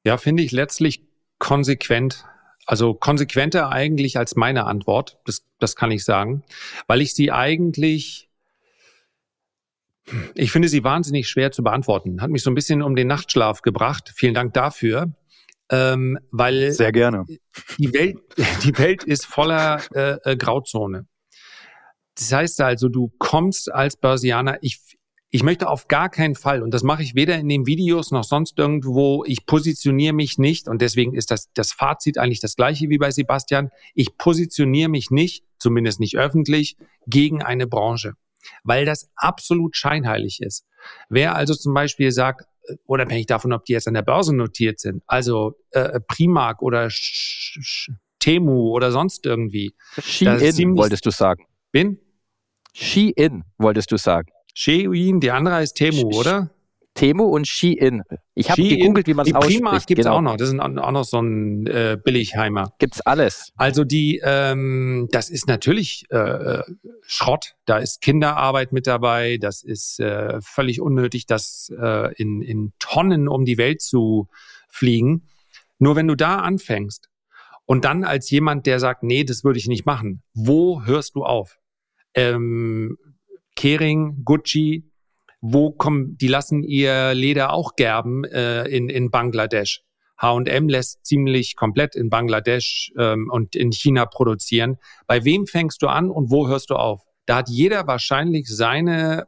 [0.04, 1.02] Ja, finde ich letztlich
[1.44, 2.24] konsequent.
[2.66, 6.42] Also konsequenter eigentlich als meine Antwort, das, das kann ich sagen,
[6.86, 8.30] weil ich sie eigentlich,
[10.34, 12.22] ich finde sie wahnsinnig schwer zu beantworten.
[12.22, 14.12] Hat mich so ein bisschen um den Nachtschlaf gebracht.
[14.16, 15.12] Vielen Dank dafür.
[15.70, 17.24] Ähm, weil sehr gerne.
[17.76, 18.16] Die Welt,
[18.64, 21.06] die Welt ist voller äh, äh, Grauzone.
[22.16, 24.80] Das heißt also, du kommst als Börsianer, ich,
[25.34, 28.22] ich möchte auf gar keinen Fall, und das mache ich weder in den Videos noch
[28.22, 32.88] sonst irgendwo, ich positioniere mich nicht, und deswegen ist das, das Fazit eigentlich das gleiche
[32.88, 36.76] wie bei Sebastian, ich positioniere mich nicht, zumindest nicht öffentlich,
[37.08, 38.12] gegen eine Branche,
[38.62, 40.66] weil das absolut scheinheilig ist.
[41.08, 44.78] Wer also zum Beispiel sagt, äh, unabhängig davon, ob die jetzt an der Börse notiert
[44.78, 49.74] sind, also äh, Primark oder Sch Sch Temu oder sonst irgendwie.
[50.00, 51.44] Shein wolltest du sagen.
[51.72, 51.98] Wen?
[52.72, 54.28] Shein wolltest du sagen.
[54.54, 56.50] Shein, die andere heißt Temu, Sh oder?
[56.94, 58.02] Temu und Shein.
[58.34, 59.58] Ich habe gegoogelt, wie man es ausspricht.
[59.58, 60.18] Primark gibt es genau.
[60.18, 60.36] auch noch.
[60.36, 62.72] Das ist auch noch so ein äh, Billigheimer.
[62.78, 63.52] Gibt's alles.
[63.56, 66.62] Also die, ähm, das ist natürlich äh, äh,
[67.02, 67.56] Schrott.
[67.64, 69.38] Da ist Kinderarbeit mit dabei.
[69.38, 74.28] Das ist äh, völlig unnötig, das äh, in, in Tonnen um die Welt zu
[74.68, 75.28] fliegen.
[75.80, 77.10] Nur wenn du da anfängst
[77.66, 81.24] und dann als jemand, der sagt, nee, das würde ich nicht machen, wo hörst du
[81.24, 81.58] auf?
[82.14, 82.96] Ähm,
[83.56, 84.90] Kering, Gucci,
[85.40, 89.82] wo kommen, die lassen ihr Leder auch gerben äh, in, in Bangladesch.
[90.16, 94.76] H&M lässt ziemlich komplett in Bangladesch ähm, und in China produzieren.
[95.06, 97.02] Bei wem fängst du an und wo hörst du auf?
[97.26, 99.26] Da hat jeder wahrscheinlich seine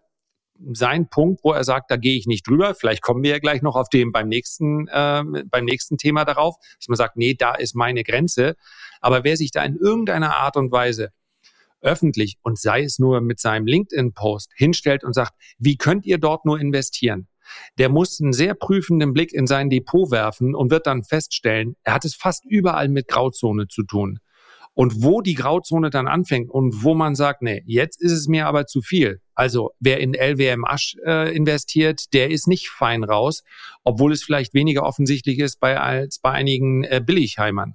[0.72, 2.74] sein Punkt, wo er sagt, da gehe ich nicht drüber.
[2.74, 6.56] Vielleicht kommen wir ja gleich noch auf dem beim nächsten äh, beim nächsten Thema darauf,
[6.78, 8.56] dass man sagt, nee, da ist meine Grenze.
[9.00, 11.10] Aber wer sich da in irgendeiner Art und Weise
[11.86, 16.44] öffentlich und sei es nur mit seinem LinkedIn-Post hinstellt und sagt, wie könnt ihr dort
[16.44, 17.28] nur investieren?
[17.78, 21.94] Der muss einen sehr prüfenden Blick in sein Depot werfen und wird dann feststellen, er
[21.94, 24.18] hat es fast überall mit Grauzone zu tun.
[24.74, 28.46] Und wo die Grauzone dann anfängt und wo man sagt, nee, jetzt ist es mir
[28.46, 29.22] aber zu viel.
[29.34, 33.42] Also wer in LWM Asch äh, investiert, der ist nicht fein raus,
[33.84, 37.74] obwohl es vielleicht weniger offensichtlich ist bei, als bei einigen äh, Billigheimern.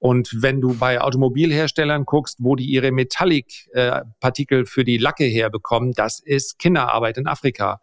[0.00, 6.20] Und wenn du bei Automobilherstellern guckst, wo die ihre Metallic-Partikel für die Lacke herbekommen, das
[6.20, 7.82] ist Kinderarbeit in Afrika.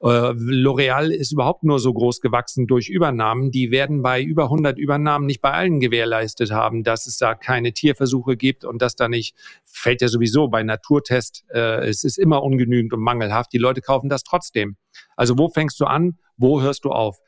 [0.00, 3.50] Äh, L'Oreal ist überhaupt nur so groß gewachsen durch Übernahmen.
[3.50, 7.72] Die werden bei über 100 Übernahmen nicht bei allen gewährleistet haben, dass es da keine
[7.72, 12.44] Tierversuche gibt und dass da nicht, fällt ja sowieso bei Naturtest, äh, es ist immer
[12.44, 13.52] ungenügend und mangelhaft.
[13.52, 14.76] Die Leute kaufen das trotzdem.
[15.16, 16.18] Also wo fängst du an?
[16.36, 17.18] Wo hörst du auf?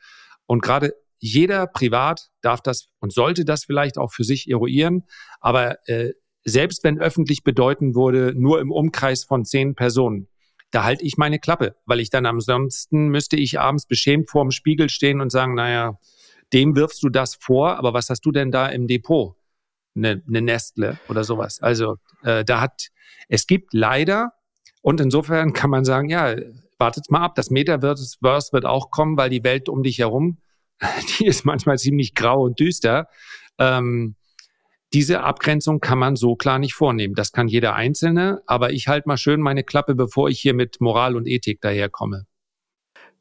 [0.45, 5.03] Und gerade jeder privat darf das und sollte das vielleicht auch für sich eruieren.
[5.39, 6.11] Aber äh,
[6.43, 10.27] selbst wenn öffentlich bedeuten würde, nur im Umkreis von zehn Personen,
[10.71, 14.51] da halte ich meine Klappe, weil ich dann ansonsten müsste ich abends beschämt vor dem
[14.51, 15.97] Spiegel stehen und sagen, naja,
[16.53, 19.35] dem wirfst du das vor, aber was hast du denn da im Depot?
[19.95, 21.61] eine, eine Nestle oder sowas.
[21.61, 22.87] Also äh, da hat,
[23.27, 24.33] es gibt leider,
[24.81, 26.35] und insofern kann man sagen, ja,
[26.77, 28.17] wartet mal ab, das Metaverse
[28.51, 30.37] wird auch kommen, weil die Welt um dich herum,
[31.19, 33.07] die ist manchmal ziemlich grau und düster.
[33.57, 34.15] Ähm,
[34.93, 37.15] diese Abgrenzung kann man so klar nicht vornehmen.
[37.15, 40.81] Das kann jeder Einzelne, aber ich halte mal schön meine Klappe, bevor ich hier mit
[40.81, 42.25] Moral und Ethik daherkomme.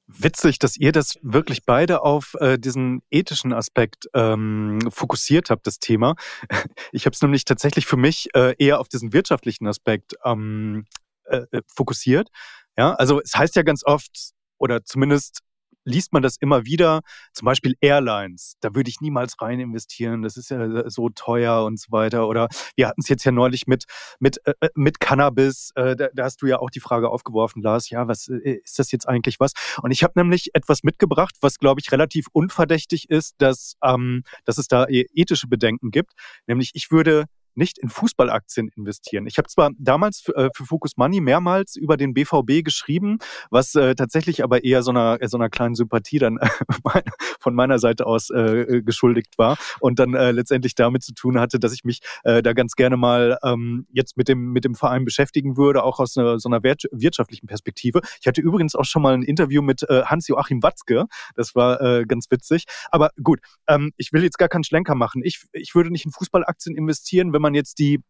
[0.09, 5.79] Witzig, dass ihr das wirklich beide auf äh, diesen ethischen Aspekt ähm, fokussiert habt, das
[5.79, 6.16] Thema.
[6.92, 10.87] Ich habe es nämlich tatsächlich für mich äh, eher auf diesen wirtschaftlichen Aspekt ähm,
[11.25, 12.29] äh, äh fokussiert.
[12.77, 15.42] Ja, also es heißt ja ganz oft, oder zumindest
[15.90, 17.00] liest man das immer wieder,
[17.33, 18.55] zum Beispiel Airlines.
[18.61, 20.22] Da würde ich niemals rein investieren.
[20.22, 22.29] Das ist ja äh, so teuer und so weiter.
[22.29, 23.85] Oder wir hatten es jetzt ja neulich mit,
[24.18, 25.72] mit, äh, äh, mit Cannabis.
[25.74, 27.90] Äh, da, da, hast du ja auch die Frage aufgeworfen, Lars.
[27.90, 29.53] Ja, was äh, ist das jetzt eigentlich was?
[29.83, 34.59] Und ich habe nämlich etwas mitgebracht, was, glaube ich, relativ unverdächtig ist, dass, ähm, dass
[34.59, 36.12] es da e-, ethische Bedenken gibt.
[36.46, 37.26] Nämlich, ich würde
[37.61, 39.27] nicht in Fußballaktien investieren.
[39.27, 43.18] Ich habe zwar damals für, äh, für, Focus Money mehrmals über den BVB geschrieben,
[43.51, 46.38] was äh, tatsächlich aber eher so einer, so einer kleinen Sympathie dann
[47.40, 51.38] von meiner Seite aus äh, äh, geschuldigt war und dann äh, letztendlich damit zu tun
[51.38, 54.75] hatte, dass ich mich äh, da ganz gerne mal ähm, jetzt mit dem, mit dem
[54.75, 58.01] Verein beschäftigen würde, auch aus einer, so einer wirtschaftlichen Perspektive.
[58.20, 62.07] Ich hatte übrigens auch schon mal ein Interview mit äh, Hans-Joachim Watzke, das war äh,
[62.07, 62.64] ganz witzig.
[62.90, 65.20] Aber gut, ähm, ich will jetzt gar keinen Schlenker machen.
[65.23, 68.00] Ich, ich würde nicht in Fußballaktien investieren, wenn man jetzt die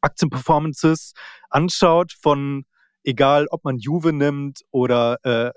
[0.00, 1.12] Aktienperformances
[1.50, 2.64] anschaut von
[3.04, 5.50] egal ob man Juve nimmt oder, äh,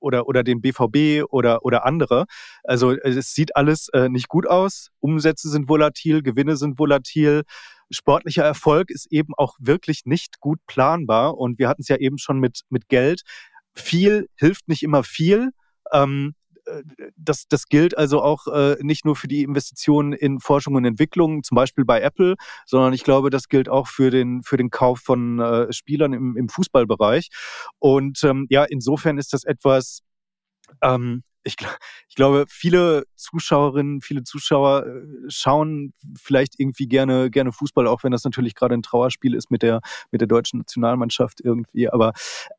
[0.00, 2.26] oder, oder den BVB oder, oder andere.
[2.64, 4.88] Also es sieht alles äh, nicht gut aus.
[5.00, 7.42] Umsätze sind volatil, Gewinne sind volatil.
[7.90, 11.36] Sportlicher Erfolg ist eben auch wirklich nicht gut planbar.
[11.36, 13.22] Und wir hatten es ja eben schon mit, mit Geld.
[13.74, 15.50] Viel hilft nicht immer viel.
[15.92, 16.34] Ähm,
[17.16, 21.42] das, das gilt also auch äh, nicht nur für die Investitionen in Forschung und Entwicklung,
[21.42, 25.00] zum Beispiel bei Apple, sondern ich glaube, das gilt auch für den, für den Kauf
[25.00, 27.28] von äh, Spielern im, im Fußballbereich.
[27.78, 30.00] Und ähm, ja, insofern ist das etwas,
[30.82, 31.56] ähm, ich,
[32.08, 38.12] ich, glaube, viele Zuschauerinnen, viele Zuschauer äh, schauen vielleicht irgendwie gerne, gerne Fußball, auch wenn
[38.12, 41.88] das natürlich gerade ein Trauerspiel ist mit der, mit der deutschen Nationalmannschaft irgendwie.
[41.88, 42.12] Aber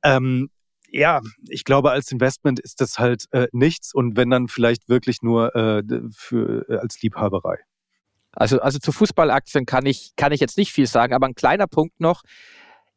[0.04, 0.50] ähm,
[0.92, 5.22] ja, ich glaube, als Investment ist das halt äh, nichts und wenn dann vielleicht wirklich
[5.22, 5.84] nur äh,
[6.16, 7.58] für, äh, als Liebhaberei.
[8.32, 11.68] Also, also zu Fußballaktien kann ich, kann ich jetzt nicht viel sagen, aber ein kleiner
[11.68, 12.22] Punkt noch.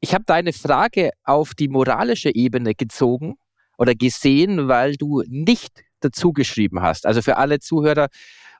[0.01, 3.37] Ich habe deine Frage auf die moralische Ebene gezogen
[3.79, 7.07] oder gesehen, weil du nicht dazu geschrieben hast.
[7.07, 8.09] Also für alle Zuhörer,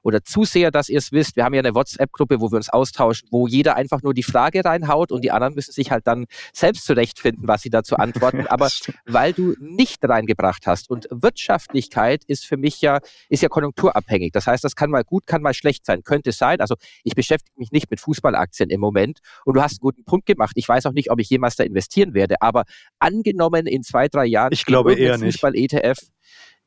[0.03, 1.35] oder Zuseher, dass ihr es wisst.
[1.35, 4.63] Wir haben ja eine WhatsApp-Gruppe, wo wir uns austauschen, wo jeder einfach nur die Frage
[4.63, 8.45] reinhaut und die anderen müssen sich halt dann selbst zurechtfinden, was sie dazu antworten.
[8.47, 8.69] Aber
[9.05, 14.31] weil du nicht reingebracht hast und Wirtschaftlichkeit ist für mich ja, ist ja konjunkturabhängig.
[14.33, 16.03] Das heißt, das kann mal gut, kann mal schlecht sein.
[16.03, 16.59] Könnte sein.
[16.59, 20.25] Also ich beschäftige mich nicht mit Fußballaktien im Moment und du hast einen guten Punkt
[20.25, 20.53] gemacht.
[20.55, 22.63] Ich weiß auch nicht, ob ich jemals da investieren werde, aber
[22.99, 25.97] angenommen in zwei, drei Jahren, ich glaube eher Fußball-ETF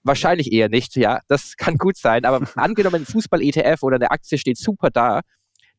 [0.07, 1.21] Wahrscheinlich eher nicht, ja.
[1.27, 2.25] Das kann gut sein.
[2.25, 5.21] Aber angenommen, ein Fußball-ETF oder eine Aktie steht super da,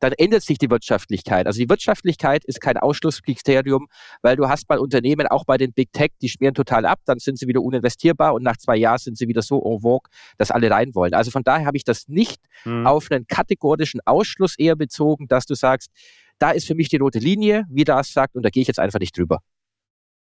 [0.00, 1.46] dann ändert sich die Wirtschaftlichkeit.
[1.46, 3.88] Also die Wirtschaftlichkeit ist kein Ausschlusskriterium,
[4.22, 7.18] weil du hast bei Unternehmen, auch bei den Big Tech, die schmieren total ab, dann
[7.18, 10.50] sind sie wieder uninvestierbar und nach zwei Jahren sind sie wieder so en vogue, dass
[10.50, 11.14] alle rein wollen.
[11.14, 12.86] Also von daher habe ich das nicht hm.
[12.86, 15.90] auf einen kategorischen Ausschluss eher bezogen, dass du sagst,
[16.38, 18.78] da ist für mich die rote Linie, wie das sagt, und da gehe ich jetzt
[18.78, 19.40] einfach nicht drüber.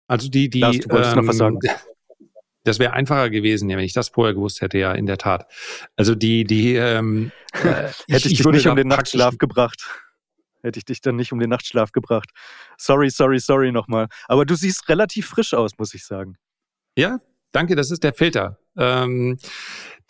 [0.06, 1.58] Also die, die, Lars, du ähm, noch was sagen.
[2.66, 5.46] Das wäre einfacher gewesen, wenn ich das vorher gewusst hätte, ja, in der Tat.
[5.94, 9.88] Also die, die ähm, äh, hätte ich, ich dich nicht um den Nachtschlaf gebracht.
[10.62, 12.30] Hätte ich dich dann nicht um den Nachtschlaf gebracht.
[12.76, 14.08] Sorry, sorry, sorry nochmal.
[14.26, 16.38] Aber du siehst relativ frisch aus, muss ich sagen.
[16.96, 17.20] Ja,
[17.52, 18.58] danke, das ist der Filter.
[18.76, 19.38] Ähm,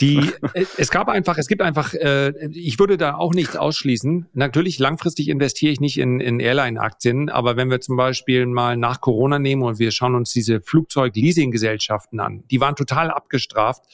[0.01, 0.19] die,
[0.55, 4.27] äh, es gab einfach, es gibt einfach, äh, ich würde da auch nichts ausschließen.
[4.35, 9.01] Natürlich, langfristig investiere ich nicht in, in Airline-Aktien, aber wenn wir zum Beispiel mal nach
[9.01, 13.85] Corona nehmen und wir schauen uns diese Flugzeug-Leasing-Gesellschaften an, die waren total abgestraft.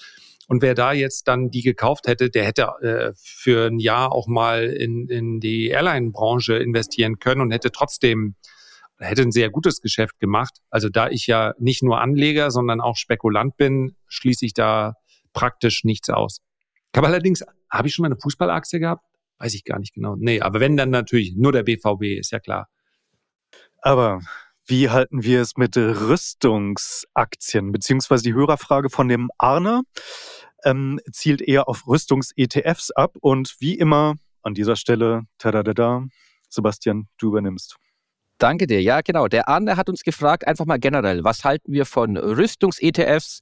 [0.48, 4.26] Und wer da jetzt dann die gekauft hätte, der hätte äh, für ein Jahr auch
[4.26, 8.34] mal in, in die Airline-Branche investieren können und hätte trotzdem
[8.98, 10.58] hätte ein sehr gutes Geschäft gemacht.
[10.70, 14.94] Also da ich ja nicht nur Anleger, sondern auch Spekulant bin, schließe ich da
[15.32, 16.40] praktisch nichts aus.
[16.92, 19.04] Ich habe allerdings, habe ich schon mal eine Fußballachse gehabt?
[19.38, 20.14] Weiß ich gar nicht genau.
[20.16, 22.68] Nee, aber wenn dann natürlich nur der BVB, ist ja klar.
[23.78, 24.20] Aber
[24.66, 27.72] wie halten wir es mit Rüstungsaktien?
[27.72, 29.82] Beziehungsweise die Hörerfrage von dem Arne
[30.64, 33.16] ähm, zielt eher auf Rüstungs-ETFs ab.
[33.20, 36.06] Und wie immer an dieser Stelle, tada,
[36.48, 37.76] Sebastian, du übernimmst.
[38.38, 38.82] Danke dir.
[38.82, 39.28] Ja, genau.
[39.28, 43.40] Der Arne hat uns gefragt, einfach mal generell, was halten wir von Rüstungs-ETFs?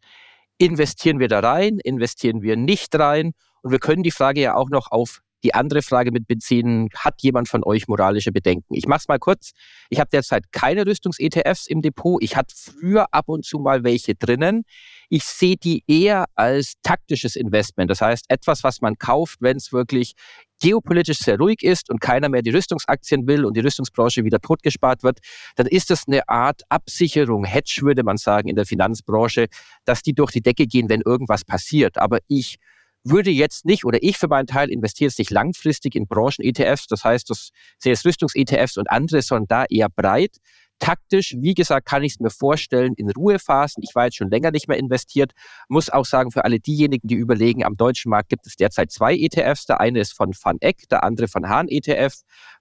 [0.60, 1.78] Investieren wir da rein?
[1.82, 3.32] Investieren wir nicht rein?
[3.62, 7.22] Und wir können die Frage ja auch noch auf Die andere Frage mit Benzin, hat
[7.22, 8.74] jemand von euch moralische Bedenken?
[8.74, 9.52] Ich mache es mal kurz.
[9.88, 12.22] Ich habe derzeit keine Rüstungs-ETFs im Depot.
[12.22, 14.64] Ich hatte früher ab und zu mal welche drinnen.
[15.08, 17.90] Ich sehe die eher als taktisches Investment.
[17.90, 20.14] Das heißt, etwas, was man kauft, wenn es wirklich
[20.60, 25.02] geopolitisch sehr ruhig ist und keiner mehr die Rüstungsaktien will und die Rüstungsbranche wieder totgespart
[25.02, 25.18] wird,
[25.56, 29.46] dann ist das eine Art Absicherung, Hedge würde man sagen in der Finanzbranche,
[29.86, 31.96] dass die durch die Decke gehen, wenn irgendwas passiert.
[31.96, 32.58] Aber ich
[33.04, 37.04] würde jetzt nicht, oder ich für meinen Teil investiere jetzt nicht langfristig in Branchen-ETFs, das
[37.04, 40.36] heißt, das sehe es Rüstungs-ETFs und andere, sondern da eher breit.
[40.80, 43.82] Taktisch, wie gesagt, kann ich es mir vorstellen in Ruhephasen.
[43.82, 45.32] Ich war jetzt schon länger nicht mehr investiert.
[45.68, 49.14] Muss auch sagen, für alle diejenigen, die überlegen, am deutschen Markt gibt es derzeit zwei
[49.14, 49.66] ETFs.
[49.66, 52.14] Der eine ist von Van Eck, der andere von Hahn ETF.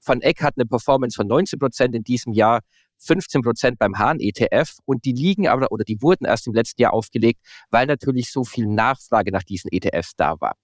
[0.05, 2.59] Van Eck hat eine Performance von 19 Prozent in diesem Jahr.
[2.99, 6.93] 15 Prozent beim Hahn-ETF und die liegen aber oder die wurden erst im letzten Jahr
[6.93, 7.39] aufgelegt,
[7.69, 10.55] weil natürlich so viel Nachfrage nach diesen ETFs da war.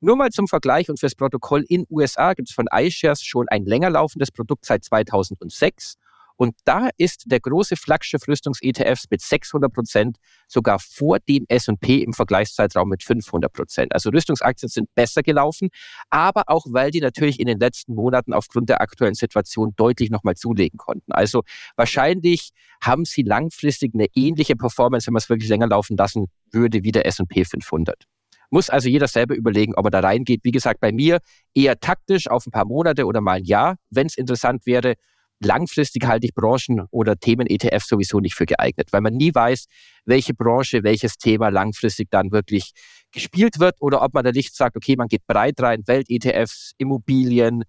[0.00, 3.66] Nur mal zum Vergleich und fürs Protokoll in USA gibt es von iShares schon ein
[3.66, 5.96] länger laufendes Produkt seit 2006
[6.40, 10.16] und da ist der große Flaggschiff Rüstungs-ETFs mit 600 Prozent
[10.48, 13.92] sogar vor dem S&P im Vergleichszeitraum mit 500 Prozent.
[13.92, 15.68] Also Rüstungsaktien sind besser gelaufen,
[16.08, 20.34] aber auch weil die natürlich in den letzten Monaten aufgrund der aktuellen Situation deutlich nochmal
[20.34, 21.12] zulegen konnten.
[21.12, 21.42] Also
[21.76, 26.82] wahrscheinlich haben sie langfristig eine ähnliche Performance, wenn man es wirklich länger laufen lassen würde,
[26.84, 28.06] wie der S&P 500.
[28.48, 30.40] Muss also jeder selber überlegen, ob er da reingeht.
[30.42, 31.18] Wie gesagt, bei mir
[31.54, 34.94] eher taktisch auf ein paar Monate oder mal ein Jahr, wenn es interessant wäre
[35.40, 39.66] langfristig halte ich Branchen oder Themen-ETF sowieso nicht für geeignet, weil man nie weiß,
[40.04, 42.72] welche Branche, welches Thema langfristig dann wirklich
[43.12, 47.64] gespielt wird oder ob man da nicht sagt, okay, man geht breit rein, Welt-ETFs, Immobilien,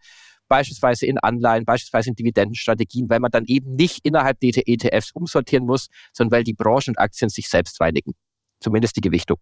[0.47, 5.65] beispielsweise in Anleihen, beispielsweise in Dividendenstrategien, weil man dann eben nicht innerhalb der ETFs umsortieren
[5.65, 8.13] muss, sondern weil die Branchen und Aktien sich selbst reinigen.
[8.59, 9.37] Zumindest die Gewichtung.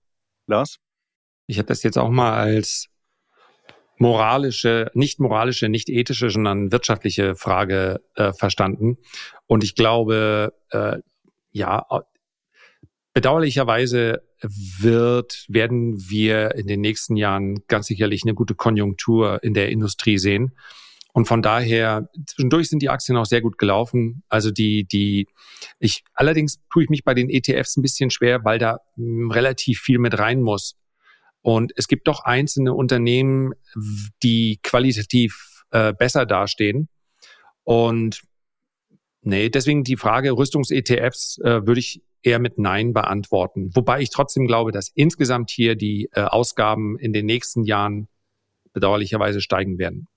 [0.46, 0.78] Lars?
[1.48, 2.90] Ich habe das jetzt auch mal als
[4.00, 8.98] moralische, nicht moralische, nicht ethische, sondern wirtschaftliche Frage äh, verstanden.
[9.48, 10.98] Und ich glaube, äh,
[11.52, 11.86] ja,
[13.14, 19.70] bedauerlicherweise wird, werden wir in den nächsten Jahren ganz sicherlich eine gute Konjunktur in der
[19.70, 20.56] Industrie sehen.
[21.12, 24.24] Und von daher, zwischendurch sind die Aktien auch sehr gut gelaufen.
[24.30, 25.28] Also die, die,
[25.80, 29.80] ich, allerdings tue ich mich bei den ETFs ein bisschen schwer, weil da hm, relativ
[29.80, 30.79] viel mit rein muss.
[31.42, 33.54] Und es gibt doch einzelne Unternehmen,
[34.24, 36.90] die qualitativ äh, besser dastehen.
[37.64, 38.22] Und
[39.22, 43.72] nee, deswegen die Frage Rüstungs-ETFs äh, würde ich eher mit Nein beantworten.
[43.74, 48.08] Wobei ich trotzdem glaube, dass insgesamt hier die äh, Ausgaben in den nächsten Jahren
[48.74, 50.08] bedauerlicherweise steigen werden.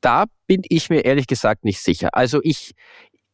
[0.00, 2.10] Da bin ich mir ehrlich gesagt nicht sicher.
[2.12, 2.72] Also ich,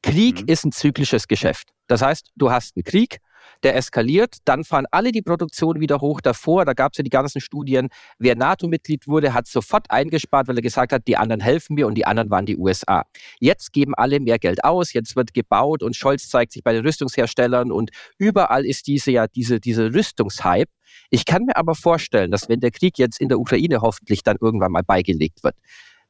[0.02, 0.48] Krieg mhm.
[0.48, 1.68] ist ein zyklisches Geschäft.
[1.86, 3.18] Das heißt, du hast einen Krieg,
[3.64, 6.64] der eskaliert, dann fahren alle die Produktion wieder hoch davor.
[6.64, 7.88] Da gab es ja die ganzen Studien,
[8.18, 11.94] wer NATO-Mitglied wurde, hat sofort eingespart, weil er gesagt hat, die anderen helfen mir und
[11.94, 13.04] die anderen waren die USA.
[13.40, 16.84] Jetzt geben alle mehr Geld aus, jetzt wird gebaut und Scholz zeigt sich bei den
[16.84, 20.70] Rüstungsherstellern und überall ist diese ja diese, diese Rüstungshype.
[21.10, 24.36] Ich kann mir aber vorstellen, dass wenn der Krieg jetzt in der Ukraine hoffentlich dann
[24.40, 25.56] irgendwann mal beigelegt wird,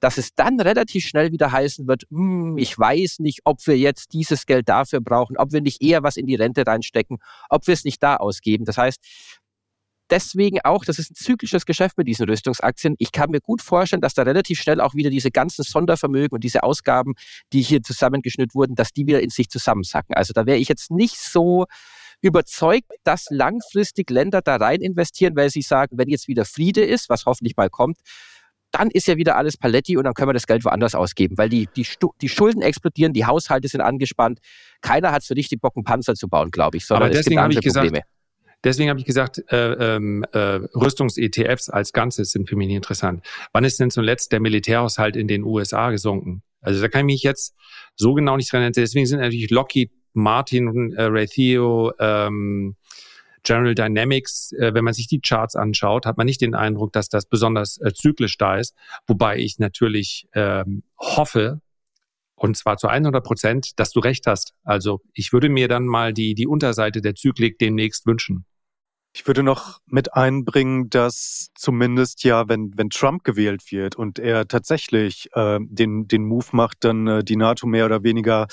[0.05, 4.12] dass es dann relativ schnell wieder heißen wird, hm, ich weiß nicht, ob wir jetzt
[4.12, 7.16] dieses Geld dafür brauchen, ob wir nicht eher was in die Rente reinstecken,
[7.48, 8.66] ob wir es nicht da ausgeben.
[8.66, 8.98] Das heißt,
[10.11, 12.96] deswegen auch, das ist ein zyklisches Geschäft mit diesen Rüstungsaktien.
[12.98, 16.44] Ich kann mir gut vorstellen, dass da relativ schnell auch wieder diese ganzen Sondervermögen und
[16.44, 17.14] diese Ausgaben,
[17.55, 20.14] die hier zusammengeschnürt wurden, dass die wieder in sich zusammensacken.
[20.14, 21.64] Also da wäre ich jetzt nicht so
[22.20, 27.09] überzeugt, dass langfristig Länder da rein investieren, weil sie sagen, wenn jetzt wieder Friede ist,
[27.09, 27.96] was hoffentlich mal kommt,
[28.75, 31.49] dann ist ja wieder alles Paletti und dann können wir das Geld woanders ausgeben, weil
[31.49, 31.87] die, die,
[32.20, 34.41] die Schulden explodieren, die Haushalte sind angespannt.
[34.81, 37.49] Keiner hat so richtig Bock, einen Panzer zu bauen, glaube ich, sondern Aber deswegen es
[37.49, 38.05] gibt andere Probleme.
[38.64, 40.39] Deswegen habe ich gesagt, äh, ähm, äh,
[40.75, 43.25] Rüstungs-ETFs als Ganzes sind für mich nicht interessant.
[43.53, 46.43] Wann ist denn zuletzt der Militärhaushalt in den USA gesunken?
[46.62, 47.55] Also da kann ich mich jetzt
[47.95, 48.72] so genau nicht dran erinnern.
[48.75, 52.77] Deswegen sind natürlich Lockheed Martin, äh, Raytheon, ähm,
[53.45, 57.09] General Dynamics, äh, wenn man sich die Charts anschaut, hat man nicht den Eindruck, dass
[57.09, 58.74] das besonders äh, zyklisch da ist.
[59.07, 61.61] Wobei ich natürlich ähm, hoffe,
[62.34, 64.55] und zwar zu 100 Prozent, dass du recht hast.
[64.64, 68.45] Also ich würde mir dann mal die, die Unterseite der Zyklik demnächst wünschen.
[69.16, 74.49] Ich würde noch mit einbringen, dass zumindest ja, wenn, wenn Trump gewählt wird und er
[74.49, 78.49] tatsächlich äh, den, den Move macht, dann äh, die NATO mehr oder weniger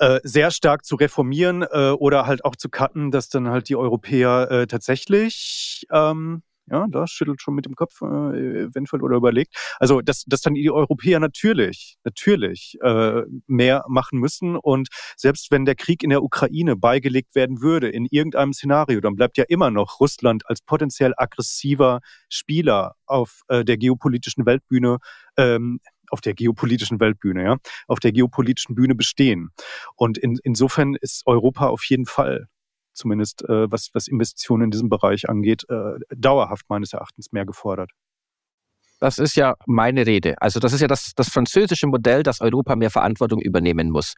[0.00, 3.76] äh, sehr stark zu reformieren äh, oder halt auch zu cutten, dass dann halt die
[3.76, 9.54] Europäer äh, tatsächlich ähm, Ja, da schüttelt schon mit dem Kopf äh, eventuell oder überlegt.
[9.78, 14.56] Also, dass, dass dann die Europäer natürlich, natürlich äh, mehr machen müssen.
[14.56, 19.14] Und selbst wenn der Krieg in der Ukraine beigelegt werden würde, in irgendeinem Szenario, dann
[19.14, 24.98] bleibt ja immer noch Russland als potenziell aggressiver Spieler auf äh, der geopolitischen Weltbühne
[25.36, 25.78] ähm,
[26.10, 29.50] auf der geopolitischen Weltbühne, ja, auf der geopolitischen Bühne bestehen.
[29.94, 32.48] Und in, insofern ist Europa auf jeden Fall
[32.96, 37.90] zumindest äh, was, was Investitionen in diesem Bereich angeht, äh, dauerhaft meines Erachtens mehr gefordert.
[38.98, 40.40] Das ist ja meine Rede.
[40.40, 44.14] Also das ist ja das, das französische Modell, dass Europa mehr Verantwortung übernehmen muss.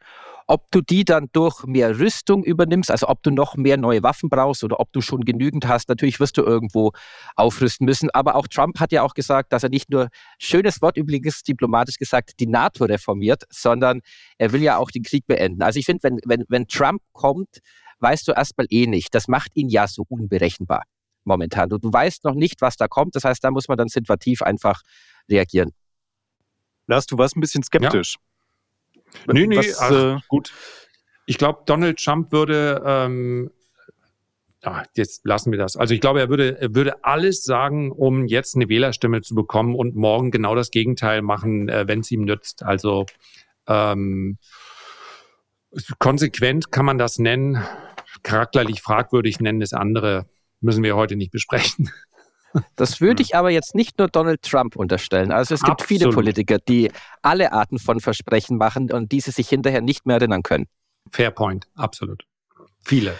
[0.47, 4.29] Ob du die dann durch mehr Rüstung übernimmst, also ob du noch mehr neue Waffen
[4.29, 6.93] brauchst oder ob du schon genügend hast, natürlich wirst du irgendwo
[7.35, 8.09] aufrüsten müssen.
[8.11, 10.07] Aber auch Trump hat ja auch gesagt, dass er nicht nur,
[10.39, 13.99] schönes Wort übrigens diplomatisch gesagt, die NATO reformiert, sondern
[14.37, 15.61] er will ja auch den Krieg beenden.
[15.61, 17.59] Also ich finde, wenn, wenn, wenn Trump kommt,
[17.99, 19.13] weißt du erstmal eh nicht.
[19.13, 20.83] Das macht ihn ja so unberechenbar
[21.23, 21.69] momentan.
[21.69, 23.15] Du, du weißt noch nicht, was da kommt.
[23.15, 24.81] Das heißt, da muss man dann situativ einfach
[25.29, 25.71] reagieren.
[26.87, 28.15] Lars, du warst ein bisschen skeptisch.
[28.15, 29.33] Ja.
[29.33, 30.53] Nee, nee, was, ach, äh, gut.
[31.25, 33.51] Ich glaube, Donald Trump würde, ähm,
[34.63, 35.77] ja, jetzt lassen wir das.
[35.77, 39.75] Also ich glaube, er würde, er würde alles sagen, um jetzt eine Wählerstimme zu bekommen
[39.75, 42.63] und morgen genau das Gegenteil machen, äh, wenn es ihm nützt.
[42.63, 43.05] Also
[43.67, 44.37] ähm,
[45.99, 47.63] konsequent kann man das nennen
[48.23, 50.27] charakterlich fragwürdig nennen es andere,
[50.61, 51.89] müssen wir heute nicht besprechen.
[52.75, 55.31] Das würde ich aber jetzt nicht nur Donald Trump unterstellen.
[55.31, 56.01] Also es gibt Absolut.
[56.01, 56.91] viele Politiker, die
[57.21, 60.65] alle Arten von Versprechen machen und diese sich hinterher nicht mehr erinnern können.
[61.11, 62.23] Fair point, absolut.
[62.83, 63.13] Viele.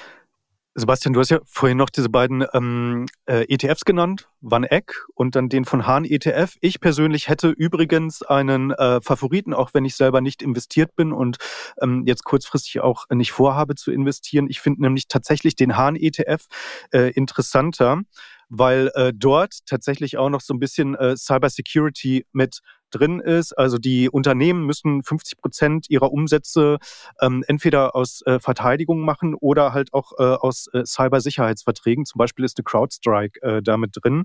[0.79, 5.35] Sebastian, du hast ja vorhin noch diese beiden ähm, äh, ETFs genannt, Van Eck und
[5.35, 6.55] dann den von Hahn ETF.
[6.61, 11.37] Ich persönlich hätte übrigens einen äh, Favoriten, auch wenn ich selber nicht investiert bin und
[11.81, 14.47] ähm, jetzt kurzfristig auch nicht vorhabe zu investieren.
[14.49, 16.45] Ich finde nämlich tatsächlich den Hahn ETF
[16.91, 18.01] äh, interessanter,
[18.49, 22.59] weil äh, dort tatsächlich auch noch so ein bisschen äh, Cybersecurity mit
[22.91, 23.53] drin ist.
[23.53, 26.77] Also die Unternehmen müssen 50 Prozent ihrer Umsätze
[27.21, 32.05] ähm, entweder aus äh, Verteidigung machen oder halt auch äh, aus äh, Cybersicherheitsverträgen.
[32.05, 34.23] Zum Beispiel ist eine CrowdStrike äh, damit drin.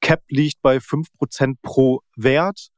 [0.00, 2.68] Cap liegt bei 5 Prozent pro Wert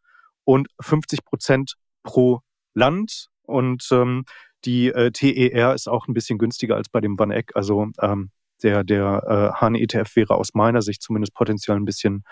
[0.44, 2.40] und 50 Prozent pro
[2.74, 3.28] Land.
[3.42, 4.24] Und ähm,
[4.64, 7.52] die äh, TER ist auch ein bisschen günstiger als bei dem Van Eck.
[7.54, 8.30] Also ähm,
[8.64, 12.24] der, der äh, HAN-ETF wäre aus meiner Sicht zumindest potenziell ein bisschen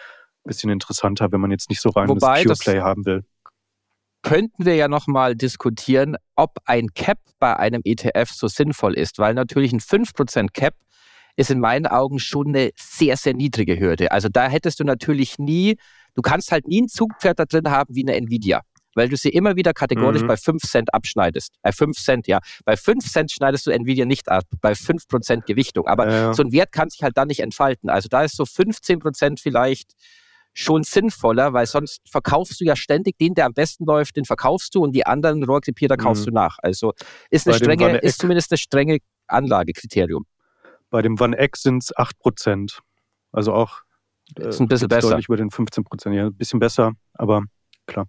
[0.44, 3.24] bisschen interessanter, wenn man jetzt nicht so rein Wobei, das Pure Play haben will.
[4.22, 9.34] Könnten wir ja nochmal diskutieren, ob ein Cap bei einem ETF so sinnvoll ist, weil
[9.34, 10.74] natürlich ein 5% Cap
[11.34, 14.12] ist in meinen Augen schon eine sehr, sehr niedrige Hürde.
[14.12, 15.76] Also da hättest du natürlich nie,
[16.14, 18.62] du kannst halt nie ein Zugpferd da drin haben wie eine Nvidia,
[18.94, 20.28] weil du sie immer wieder kategorisch mhm.
[20.28, 21.54] bei 5 Cent abschneidest.
[21.62, 22.40] Bei äh, 5 Cent, ja.
[22.64, 25.86] Bei 5 Cent schneidest du Nvidia nicht ab, bei 5% Gewichtung.
[25.86, 26.34] Aber ja.
[26.34, 27.90] so ein Wert kann sich halt dann nicht entfalten.
[27.90, 29.92] Also da ist so 15% vielleicht
[30.54, 34.74] schon sinnvoller, weil sonst verkaufst du ja ständig den, der am besten läuft, den verkaufst
[34.74, 36.30] du und die anderen Rohrkrepierer kaufst mhm.
[36.30, 36.58] du nach.
[36.62, 36.92] Also
[37.30, 40.26] ist eine strenge, ist zumindest eine strenge Anlagekriterium.
[40.90, 42.80] Bei dem Van Eck sind es 8 Prozent.
[43.32, 43.80] Also auch
[44.38, 45.08] äh, ist ein bisschen besser.
[45.08, 46.14] Deutlich über den 15 Prozent.
[46.14, 47.44] Ja, ein bisschen besser, aber
[47.86, 48.06] klar.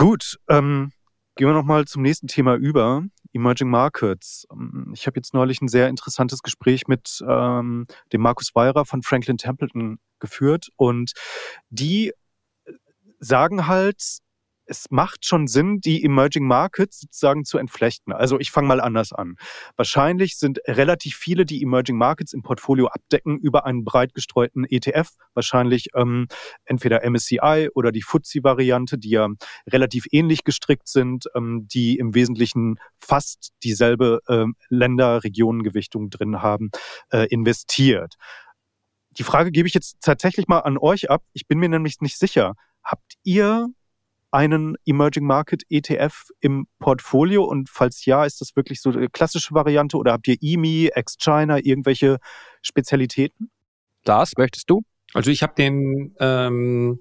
[0.00, 0.92] Gut, ähm,
[1.36, 3.04] gehen wir nochmal zum nächsten Thema über.
[3.34, 4.46] Emerging Markets.
[4.50, 9.02] Ähm, ich habe jetzt neulich ein sehr interessantes Gespräch mit ähm, dem Markus Weirer von
[9.02, 11.12] Franklin Templeton geführt und
[11.68, 12.14] die
[13.18, 14.20] sagen halt,
[14.70, 18.12] es macht schon Sinn, die Emerging Markets sozusagen zu entflechten.
[18.12, 19.34] Also ich fange mal anders an.
[19.76, 25.10] Wahrscheinlich sind relativ viele, die Emerging Markets im Portfolio abdecken, über einen breit gestreuten ETF.
[25.34, 26.28] Wahrscheinlich ähm,
[26.64, 29.28] entweder MSCI oder die FTSE-Variante, die ja
[29.66, 36.70] relativ ähnlich gestrickt sind, ähm, die im Wesentlichen fast dieselbe ähm, Länder-Regionengewichtung drin haben,
[37.10, 38.14] äh, investiert.
[39.18, 41.24] Die Frage gebe ich jetzt tatsächlich mal an euch ab.
[41.32, 42.54] Ich bin mir nämlich nicht sicher.
[42.84, 43.68] Habt ihr
[44.30, 47.44] einen Emerging Market ETF im Portfolio?
[47.44, 51.58] Und falls ja, ist das wirklich so eine klassische Variante oder habt ihr EMI, Ex-China,
[51.58, 52.18] irgendwelche
[52.62, 53.50] Spezialitäten?
[54.04, 54.82] Das möchtest du?
[55.12, 57.00] Also ich habe den, ähm,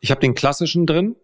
[0.00, 1.16] ich habe den klassischen drin.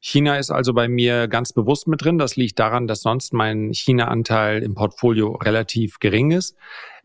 [0.00, 2.18] China ist also bei mir ganz bewusst mit drin.
[2.18, 6.56] Das liegt daran, dass sonst mein China-Anteil im Portfolio relativ gering ist.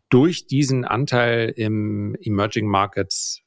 [0.09, 3.41] Durch diesen Anteil im Emerging Markets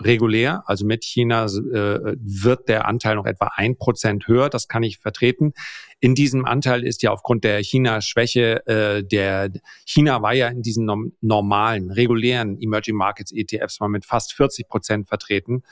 [0.00, 4.82] regulär, also mit China äh, wird der Anteil noch etwa ein Prozent höher, das kann
[4.82, 5.52] ich vertreten.
[6.00, 9.50] In diesem Anteil ist ja aufgrund der China-Schwäche, äh, der
[9.84, 15.08] China war ja in diesen normalen, regulären Emerging Markets ETFs mal mit fast 40 Prozent
[15.08, 15.62] vertreten.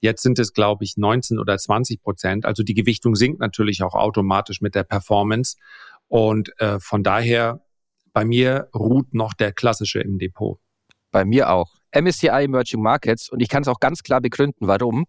[0.00, 2.44] Jetzt sind es, glaube ich, 19 oder 20 Prozent.
[2.44, 5.56] Also die Gewichtung sinkt natürlich auch automatisch mit der Performance.
[6.06, 7.60] Und äh, von daher,
[8.12, 10.58] bei mir ruht noch der klassische im Depot.
[11.10, 11.77] Bei mir auch.
[11.92, 15.06] MSCI Emerging Markets und ich kann es auch ganz klar begründen, warum.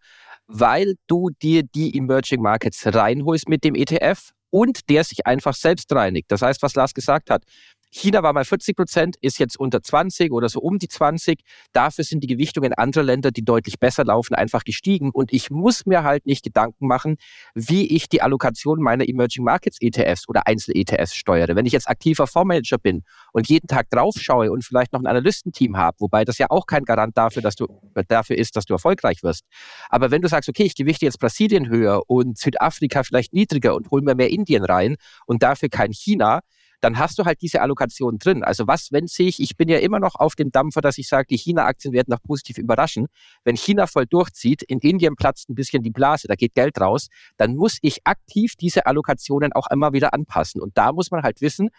[0.48, 5.94] Weil du dir die Emerging Markets reinholst mit dem ETF und der sich einfach selbst
[5.94, 6.32] reinigt.
[6.32, 7.44] Das heißt, was Lars gesagt hat,
[7.92, 11.42] China war mal 40 Prozent, ist jetzt unter 20 oder so um die 20.
[11.74, 15.10] Dafür sind die Gewichtungen anderer Länder, die deutlich besser laufen, einfach gestiegen.
[15.12, 17.18] Und ich muss mir halt nicht Gedanken machen,
[17.56, 21.56] wie ich die Allokation meiner Emerging Markets ETFs oder Einzel-ETFs steuere.
[21.56, 25.08] Wenn ich jetzt aktiver Fondsmanager bin und jeden Tag drauf schaue und vielleicht noch ein
[25.08, 27.68] Analystenteam habe, wobei das ja auch kein Garant dafür, dass du,
[28.08, 29.46] dafür ist, dass du erfolgreich wirst.
[29.90, 33.90] Aber wenn du sagst, okay, ich gewichte jetzt Brasilien höher und Südafrika vielleicht niedriger und
[33.90, 36.42] hol mir mehr Indien rein und dafür kein China,
[36.82, 38.44] dann hast du halt diese Allokation drin.
[38.44, 41.28] Also was, wenn sich, ich bin ja immer noch auf dem Dampfer, dass ich sage,
[41.30, 43.08] die China-Aktien werden noch positiv überraschen.
[43.44, 47.08] Wenn China voll durchzieht, in Indien platzt ein bisschen die Blase, da geht Geld raus,
[47.38, 50.62] dann muss ich aktiv diese Allokationen auch immer wieder anpassen.
[50.62, 51.70] Und da muss man halt wissen,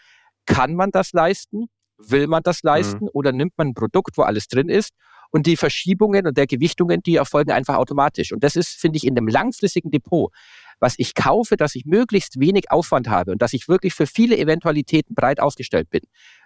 [0.46, 1.66] kann man das leisten?
[1.98, 3.04] Will man das leisten?
[3.04, 3.10] Mhm.
[3.12, 4.92] Oder nimmt man ein Produkt, wo alles drin ist?
[5.30, 8.32] Und die Verschiebungen und der Gewichtungen, die erfolgen einfach automatisch.
[8.32, 10.32] Und das ist, finde ich, in einem langfristigen Depot
[10.80, 14.36] was ich kaufe, dass ich möglichst wenig Aufwand habe und dass ich wirklich für viele
[14.36, 16.02] Eventualitäten breit aufgestellt bin.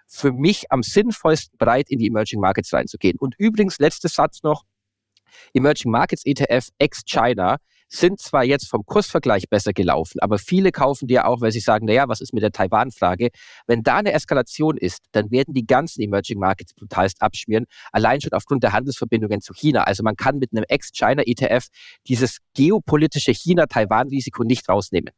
[0.06, 3.16] Für mich am sinnvollsten breit in die Emerging Markets reinzugehen.
[3.18, 4.64] Und übrigens, letzter Satz noch,
[5.54, 7.58] Emerging Markets ETF ex-China
[7.94, 11.60] sind zwar jetzt vom Kursvergleich besser gelaufen, aber viele kaufen die ja auch, weil sie
[11.60, 13.30] sagen, naja, was ist mit der Taiwan-Frage?
[13.66, 18.32] Wenn da eine Eskalation ist, dann werden die ganzen Emerging Markets brutalst abschmieren, allein schon
[18.32, 19.84] aufgrund der Handelsverbindungen zu China.
[19.84, 21.68] Also man kann mit einem Ex-China-ETF
[22.08, 25.10] dieses geopolitische China-Taiwan-Risiko nicht rausnehmen.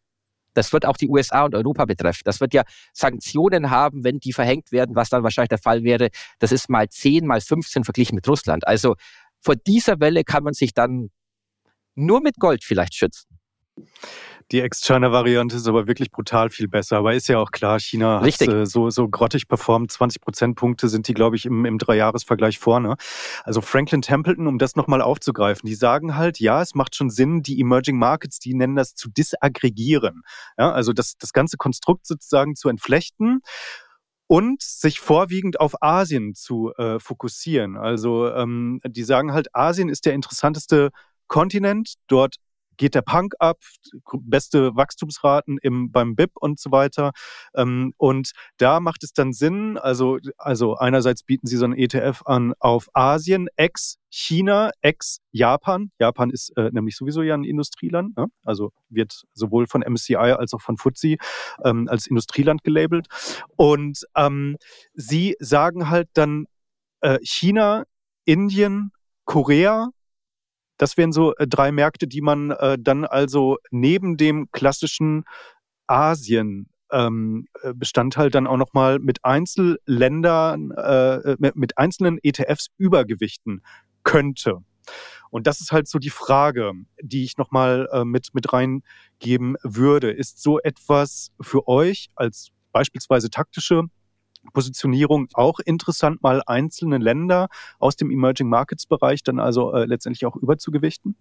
[0.55, 2.22] Das wird auch die USA und Europa betreffen.
[2.24, 2.62] Das wird ja
[2.95, 6.09] Sanktionen haben, wenn die verhängt werden, was dann wahrscheinlich der Fall wäre.
[6.39, 8.66] Das ist mal 10, mal 15 verglichen mit Russland.
[8.66, 8.97] Also
[9.41, 11.11] vor dieser Welle kann man sich dann
[11.97, 13.36] nur mit Gold vielleicht schützen.
[14.53, 16.99] Die Ex-China-Variante ist aber wirklich brutal viel besser.
[16.99, 19.90] Aber ist ja auch klar, China hat äh, so, so grottig performt.
[19.90, 22.97] 20 Prozentpunkte sind die, glaube ich, im, im Dreijahresvergleich vorne.
[23.42, 27.42] Also Franklin Templeton, um das nochmal aufzugreifen, die sagen halt, ja, es macht schon Sinn,
[27.42, 30.22] die Emerging Markets, die nennen das zu disaggregieren.
[30.57, 33.40] Ja, also das, das ganze Konstrukt sozusagen zu entflechten
[34.28, 37.76] und sich vorwiegend auf Asien zu äh, fokussieren.
[37.76, 40.90] Also ähm, die sagen halt, Asien ist der interessanteste
[41.29, 41.95] Kontinent.
[42.09, 42.37] Dort
[42.77, 43.59] geht der Punk ab,
[44.20, 47.12] beste Wachstumsraten im, beim BIP und so weiter.
[47.55, 52.22] Ähm, und da macht es dann Sinn, also, also einerseits bieten sie so einen ETF
[52.27, 55.91] an auf Asien, ex-China, ex-Japan.
[55.99, 58.27] Japan ist äh, nämlich sowieso ja ein Industrieland, ne?
[58.45, 61.16] also wird sowohl von MSCI als auch von FTSE
[61.64, 63.07] ähm, als Industrieland gelabelt.
[63.57, 64.57] Und ähm,
[64.95, 66.47] sie sagen halt dann
[67.01, 67.85] äh, China,
[68.24, 68.91] Indien,
[69.24, 69.91] Korea
[70.77, 75.24] das wären so äh, drei Märkte, die man äh, dann also neben dem klassischen
[75.87, 83.62] Asien ähm, äh, Bestandteil dann auch nochmal mit Einzelländern, äh, mit einzelnen ETFs übergewichten
[84.05, 84.62] könnte.
[85.31, 86.72] Und das ist halt so die Frage,
[87.03, 90.11] die ich nochmal äh, mit, mit reingeben würde.
[90.12, 93.83] Ist so etwas für euch als beispielsweise taktische
[94.53, 100.26] Positionierung auch interessant, mal einzelne Länder aus dem Emerging Markets Bereich dann also äh, letztendlich
[100.26, 101.16] auch überzugewichten?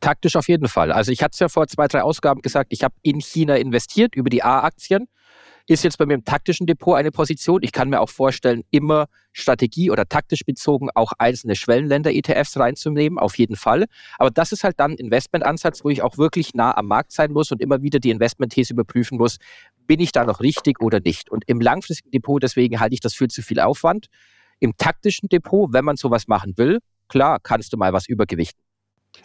[0.00, 0.92] Taktisch auf jeden Fall.
[0.92, 4.14] Also ich hatte es ja vor zwei, drei Ausgaben gesagt, ich habe in China investiert
[4.14, 5.08] über die A-Aktien.
[5.68, 7.60] Ist jetzt bei mir im taktischen Depot eine Position.
[7.64, 13.36] Ich kann mir auch vorstellen, immer Strategie oder taktisch bezogen auch einzelne Schwellenländer-ETFs reinzunehmen, auf
[13.36, 13.86] jeden Fall.
[14.16, 17.32] Aber das ist halt dann ein Investmentansatz, wo ich auch wirklich nah am Markt sein
[17.32, 19.38] muss und immer wieder die Investmentthese überprüfen muss,
[19.88, 21.30] bin ich da noch richtig oder nicht?
[21.30, 24.06] Und im langfristigen Depot, deswegen halte ich das für zu viel Aufwand.
[24.60, 28.65] Im taktischen Depot, wenn man sowas machen will, klar, kannst du mal was übergewichten.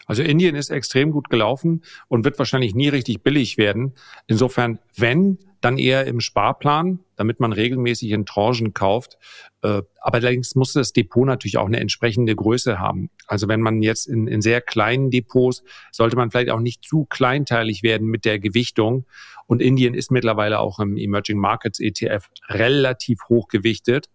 [0.06, 3.94] Also Indien ist extrem gut gelaufen und wird wahrscheinlich nie richtig billig werden.
[4.28, 9.18] Insofern, wenn, dann eher im Sparplan, damit man regelmäßig in Tranchen kauft.
[9.62, 13.12] Äh, aber allerdings muss das Depot natürlich auch eine entsprechende Größe haben.
[13.28, 17.06] Also wenn man jetzt in, in sehr kleinen Depots, sollte man vielleicht auch nicht zu
[17.06, 19.06] kleinteilig werden mit der Gewichtung.
[19.46, 24.10] Und Indien ist mittlerweile auch im Emerging Markets ETF relativ hoch gewichtet.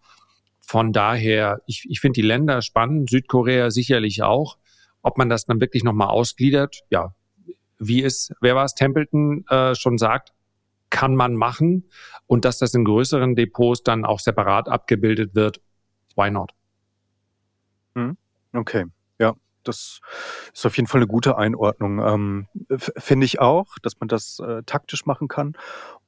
[0.61, 4.59] Von daher, ich, ich finde die Länder spannend, Südkorea sicherlich auch.
[5.07, 7.15] Ob man das dann wirklich nochmal ausgliedert, ja,
[7.79, 10.33] wie es, wer war es, Templeton äh, schon sagt,
[10.91, 11.85] kann man machen.
[12.27, 15.61] Und dass das in größeren Depots dann auch separat abgebildet wird,
[16.17, 16.51] why not?
[17.95, 18.17] Hm,
[18.53, 18.87] okay,
[19.21, 19.37] ja
[19.69, 20.01] das
[20.53, 21.99] ist auf jeden Fall eine gute Einordnung.
[22.01, 22.47] Ähm,
[22.79, 25.57] Finde ich auch, dass man das äh, taktisch machen kann.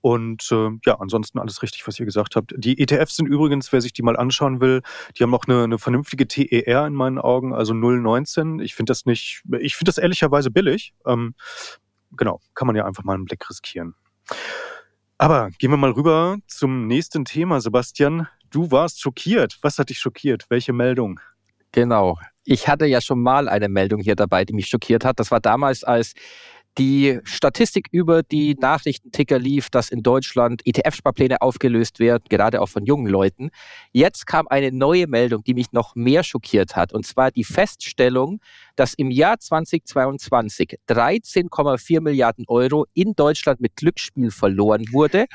[0.01, 2.55] Und äh, ja, ansonsten alles richtig, was ihr gesagt habt.
[2.57, 4.83] Die ETFs sind übrigens, wer sich die mal anschauen will,
[5.17, 8.63] die haben auch eine, eine vernünftige TER in meinen Augen, also 0,19.
[8.63, 10.95] Ich finde das nicht, ich finde das ehrlicherweise billig.
[11.05, 11.35] Ähm,
[12.13, 13.95] genau, kann man ja einfach mal einen Blick riskieren.
[15.19, 18.29] Aber gehen wir mal rüber zum nächsten Thema, Sebastian.
[18.51, 19.59] Du warst schockiert.
[19.63, 20.47] Was hat dich schockiert?
[20.49, 21.19] Welche Meldung?
[21.73, 22.19] Genau.
[22.45, 25.21] Ich hatte ja schon mal eine Meldung hier dabei, die mich schockiert hat.
[25.21, 26.15] Das war damals, als
[26.79, 32.87] die Statistik über die Nachrichtenticker lief, dass in Deutschland ETF-Sparpläne aufgelöst werden, gerade auch von
[32.87, 33.51] jungen Leuten.
[33.93, 38.41] Jetzt kam eine neue Meldung, die mich noch mehr schockiert hat, und zwar die Feststellung,
[38.77, 45.27] dass im Jahr 2022 13,4 Milliarden Euro in Deutschland mit Glücksspiel verloren wurde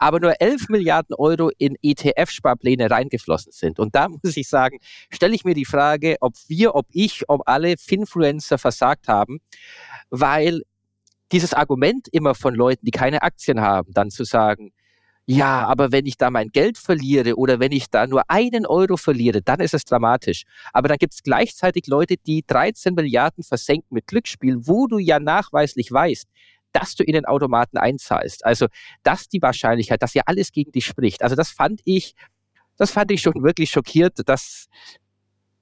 [0.00, 3.78] aber nur 11 Milliarden Euro in ETF-Sparpläne reingeflossen sind.
[3.78, 4.78] Und da muss ich sagen,
[5.10, 9.40] stelle ich mir die Frage, ob wir, ob ich, ob alle Finfluencer versagt haben,
[10.08, 10.62] weil
[11.30, 14.72] dieses Argument immer von Leuten, die keine Aktien haben, dann zu sagen,
[15.26, 18.96] ja, aber wenn ich da mein Geld verliere oder wenn ich da nur einen Euro
[18.96, 20.42] verliere, dann ist es dramatisch.
[20.72, 25.20] Aber dann gibt es gleichzeitig Leute, die 13 Milliarden versenken mit Glücksspiel, wo du ja
[25.20, 26.26] nachweislich weißt,
[26.72, 28.44] dass du in den Automaten einzahlst.
[28.44, 28.66] Also,
[29.02, 31.22] dass die Wahrscheinlichkeit, dass ja alles gegen dich spricht.
[31.22, 32.14] Also, das fand ich,
[32.76, 34.68] das fand ich schon wirklich schockiert, dass,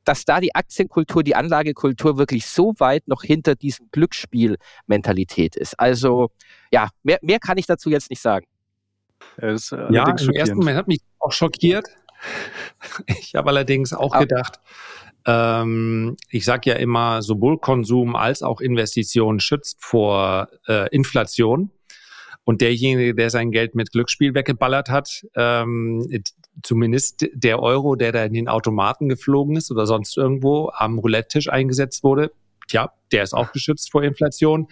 [0.05, 5.79] dass da die Aktienkultur, die Anlagekultur wirklich so weit noch hinter diesem Glücksspiel-Mentalität ist.
[5.79, 6.31] Also
[6.71, 8.47] ja, mehr, mehr kann ich dazu jetzt nicht sagen.
[9.37, 11.87] Ist, äh, ja, im ersten Moment hat mich auch schockiert.
[13.21, 14.59] Ich habe allerdings auch gedacht,
[15.29, 21.71] ähm, ich sage ja immer, sowohl Konsum als auch Investition schützt vor äh, Inflation.
[22.45, 26.09] Und derjenige, der sein Geld mit Glücksspiel weggeballert hat, ähm,
[26.63, 31.51] zumindest der Euro, der da in den Automaten geflogen ist oder sonst irgendwo am Roulette-Tisch
[31.51, 32.33] eingesetzt wurde,
[32.67, 34.69] tja, der ist auch geschützt vor Inflation.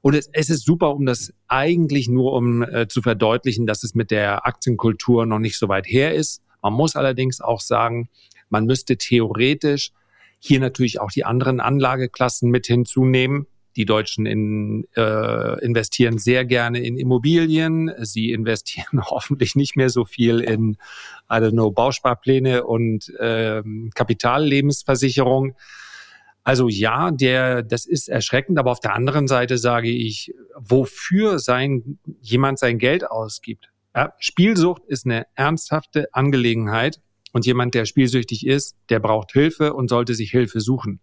[0.00, 3.94] Und es, es ist super, um das eigentlich nur um äh, zu verdeutlichen, dass es
[3.94, 6.42] mit der Aktienkultur noch nicht so weit her ist.
[6.60, 8.08] Man muss allerdings auch sagen,
[8.52, 9.90] man müsste theoretisch
[10.38, 13.46] hier natürlich auch die anderen Anlageklassen mit hinzunehmen.
[13.76, 17.90] Die Deutschen in, äh, investieren sehr gerne in Immobilien.
[18.00, 20.76] Sie investieren hoffentlich nicht mehr so viel in,
[21.30, 25.54] I don't know, Bausparpläne und ähm, Kapitallebensversicherung.
[26.44, 31.98] Also ja, der, das ist erschreckend, aber auf der anderen Seite sage ich, wofür sein,
[32.20, 33.70] jemand sein Geld ausgibt.
[33.94, 37.00] Ja, Spielsucht ist eine ernsthafte Angelegenheit
[37.32, 41.00] und jemand, der spielsüchtig ist, der braucht Hilfe und sollte sich Hilfe suchen.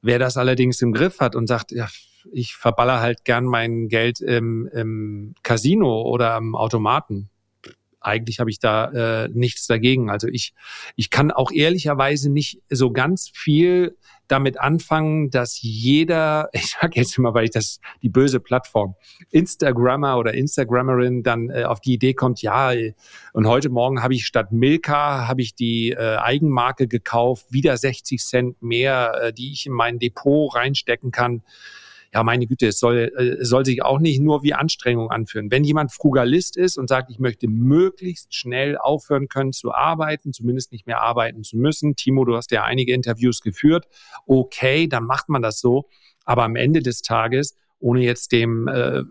[0.00, 1.88] Wer das allerdings im Griff hat und sagt, ja,
[2.32, 7.30] ich verballer halt gern mein Geld im, im Casino oder am Automaten,
[8.04, 10.10] eigentlich habe ich da äh, nichts dagegen.
[10.10, 10.54] Also ich,
[10.96, 13.96] ich kann auch ehrlicherweise nicht so ganz viel
[14.28, 18.94] damit anfangen, dass jeder, ich sage jetzt immer, weil ich das die böse Plattform,
[19.30, 22.72] Instagrammer oder Instagrammerin dann äh, auf die Idee kommt, ja,
[23.32, 28.22] und heute Morgen habe ich statt Milka habe ich die äh, Eigenmarke gekauft, wieder 60
[28.22, 31.42] Cent mehr, äh, die ich in mein Depot reinstecken kann
[32.12, 35.50] ja, meine Güte, es soll, äh, es soll sich auch nicht nur wie Anstrengung anführen.
[35.50, 40.72] Wenn jemand Frugalist ist und sagt, ich möchte möglichst schnell aufhören können zu arbeiten, zumindest
[40.72, 43.86] nicht mehr arbeiten zu müssen, Timo, du hast ja einige Interviews geführt,
[44.26, 45.88] okay, dann macht man das so.
[46.24, 49.02] Aber am Ende des Tages, ohne jetzt dem äh,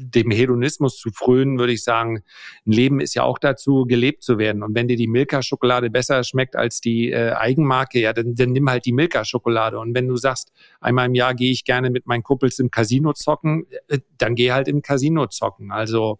[0.00, 2.22] dem Hedonismus zu frönen, würde ich sagen,
[2.66, 4.62] ein Leben ist ja auch dazu, gelebt zu werden.
[4.62, 8.70] Und wenn dir die Milka-Schokolade besser schmeckt als die äh, Eigenmarke, ja, dann, dann nimm
[8.70, 9.78] halt die Milka-Schokolade.
[9.78, 13.12] Und wenn du sagst, einmal im Jahr gehe ich gerne mit meinen Kumpels im Casino
[13.12, 15.72] zocken, äh, dann geh halt im Casino zocken.
[15.72, 16.18] Also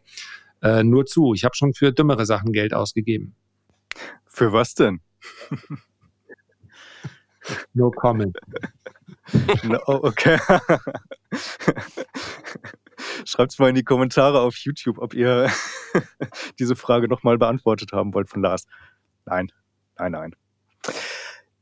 [0.61, 1.35] äh, nur zu.
[1.35, 3.37] Ich habe schon für dümmere Sachen Geld ausgegeben.
[4.27, 5.01] Für was denn?
[7.75, 8.37] no comment.
[9.63, 10.39] no, okay.
[13.25, 15.51] Schreibt mal in die Kommentare auf YouTube, ob ihr
[16.59, 18.67] diese Frage nochmal beantwortet haben wollt von Lars.
[19.25, 19.53] Nein,
[19.99, 20.37] nein, nein.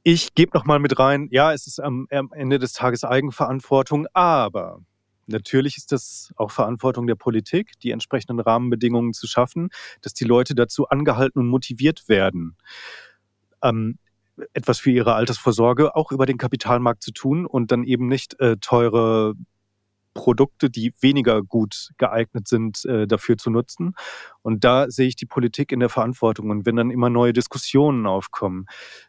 [0.03, 4.81] Ich gebe nochmal mit rein, ja, es ist am, am Ende des Tages Eigenverantwortung, aber
[5.27, 9.71] Natürlich ist das auch Verantwortung der Politik, die entsprechenden Rahmenbedingungen zu schaffen,
[10.01, 12.57] dass die Leute dazu angehalten und motiviert werden,
[13.63, 13.99] ähm,
[14.53, 18.57] etwas für ihre Altersvorsorge auch über den Kapitalmarkt zu tun und dann eben nicht äh,
[18.59, 19.35] teure
[20.17, 23.95] Produkte, die weniger gut geeignet sind, äh, dafür zu nutzen.
[24.43, 26.51] Und da sehe ich die Politik in der Verantwortung.
[26.51, 28.65] Und wenn dann immer neue Diskussionen aufkommen,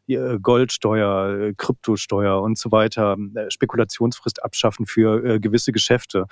[0.07, 3.15] äh, Goldsteuer, äh, Kryptosteuer und so weiter,
[3.47, 6.25] Spekulationsfrist abschaffen für gewisse Geschäfte,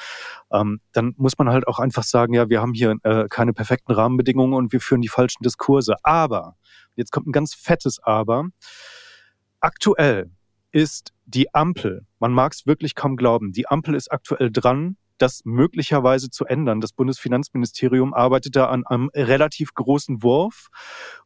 [0.52, 2.96] ähm, dann muss man halt auch einfach sagen, ja, wir haben hier
[3.30, 5.96] keine perfekten Rahmenbedingungen und wir führen die falschen Diskurse.
[6.04, 6.56] Aber,
[6.96, 8.50] jetzt kommt ein ganz fettes Aber,
[9.62, 10.30] aktuell
[10.76, 15.40] ist die Ampel, man mag es wirklich kaum glauben, die Ampel ist aktuell dran, das
[15.46, 16.82] möglicherweise zu ändern.
[16.82, 20.68] Das Bundesfinanzministerium arbeitet da an einem relativ großen Wurf.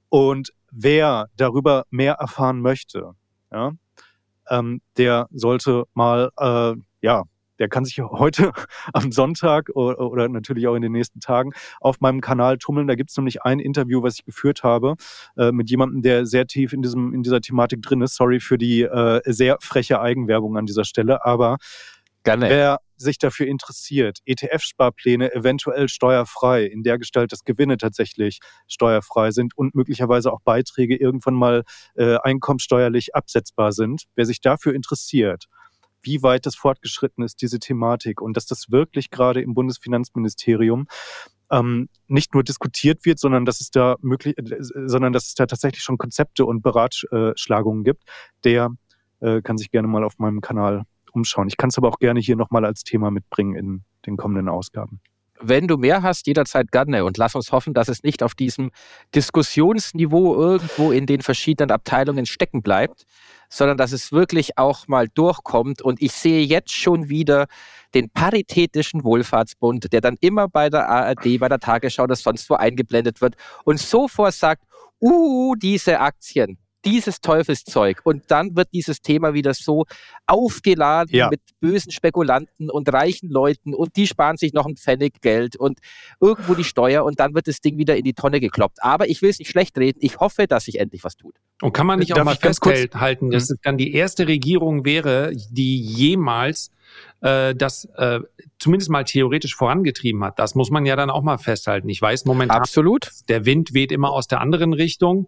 [0.10, 3.16] Und wer darüber mehr erfahren möchte,
[3.52, 3.72] ja,
[4.52, 7.24] ähm, der sollte mal äh, ja,
[7.60, 8.52] der kann sich heute
[8.94, 12.88] am Sonntag oder, oder, natürlich auch in den nächsten Tagen auf meinem Kanal tummeln.
[12.88, 14.96] Da gibt es nämlich ein Interview, was ich geführt habe
[15.38, 18.16] äh, mit jemandem, der sehr tief in, diesem, in dieser Thematik drin ist.
[18.16, 21.58] Sorry für die äh, sehr freche Eigenwerbung an dieser Stelle, aber
[22.50, 29.58] wer sich dafür interessiert, ETF-Sparpläne eventuell steuerfrei, in der Gestalt, dass Gewinne tatsächlich steuerfrei sind
[29.58, 31.64] und möglicherweise auch Beiträge irgendwann mal
[31.96, 34.04] äh, einkommenssteuerlich absetzbar sind.
[34.16, 35.46] Wer sich dafür interessiert,
[36.02, 40.88] wie weit das fortgeschritten ist, diese Thematik und dass das wirklich gerade im Bundesfinanzministerium
[41.52, 45.46] ähm, nicht nur diskutiert wird, sondern dass es da möglich, äh, sondern dass es da
[45.46, 48.04] tatsächlich schon Konzepte und Beratschlagungen gibt,
[48.44, 48.70] der
[49.20, 51.48] äh, kann sich gerne mal auf meinem Kanal umschauen.
[51.48, 55.02] Ich kann es aber auch gerne hier nochmal als Thema mitbringen in den kommenden Ausgaben.
[55.42, 58.72] Wenn du mehr hast, jederzeit gerne und lass uns hoffen, dass es nicht auf diesem
[59.16, 63.06] Diskussionsniveau irgendwo in den verschiedenen Abteilungen stecken bleibt,
[63.50, 65.82] sondern dass es wirklich auch mal durchkommt.
[65.82, 67.48] Und ich sehe jetzt schon wieder
[67.94, 72.56] den Paritätischen Wohlfahrtsbund, der dann immer bei der ARD, bei der Tagesschau oder sonst wo
[72.56, 74.64] eingeblendet wird und sofort sagt,
[75.02, 78.02] uh, diese Aktien, dieses Teufelszeug.
[78.04, 79.86] Und dann wird dieses Thema wieder so
[80.28, 81.30] aufgeladen ja.
[81.30, 85.80] mit bösen Spekulanten und reichen Leuten und die sparen sich noch ein Pfennig Geld und
[86.20, 88.78] irgendwo die Steuer und dann wird das Ding wieder in die Tonne gekloppt.
[88.82, 90.00] Aber ich will es nicht schlecht reden.
[90.02, 91.36] Ich hoffe, dass sich endlich was tut.
[91.62, 93.56] Und kann man nicht Darf auch mal festhalten, dass mhm.
[93.56, 96.72] es dann die erste Regierung wäre, die jemals
[97.22, 98.20] äh, das äh,
[98.60, 100.40] zumindest mal theoretisch vorangetrieben hat.
[100.40, 101.90] Das muss man ja dann auch mal festhalten.
[101.90, 103.10] Ich weiß momentan, Absolut.
[103.28, 105.28] der Wind weht immer aus der anderen Richtung.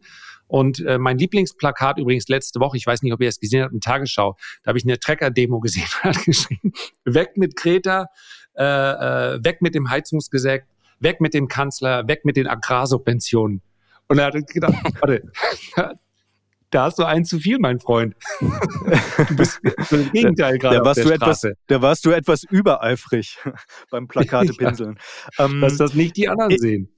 [0.52, 3.72] Und äh, mein Lieblingsplakat übrigens letzte Woche, ich weiß nicht, ob ihr es gesehen habt,
[3.72, 6.74] in Tagesschau, da habe ich eine Trecker-Demo gesehen, hat geschrieben,
[7.06, 8.08] weg mit Kreta,
[8.58, 10.64] äh, äh, weg mit dem Heizungsgesetz,
[11.00, 13.62] weg mit dem Kanzler, weg mit den Agrarsubventionen.
[14.10, 15.24] Und er hat gedacht, warte,
[16.70, 18.16] da hast du einen zu viel, mein Freund.
[19.30, 21.50] Du bist im Gegenteil gerade da, warst du Straße.
[21.52, 23.38] Etwas, da warst du etwas übereifrig
[23.90, 25.00] beim Plakatepinseln.
[25.38, 26.90] ja, ähm, dass das nicht die anderen sehen.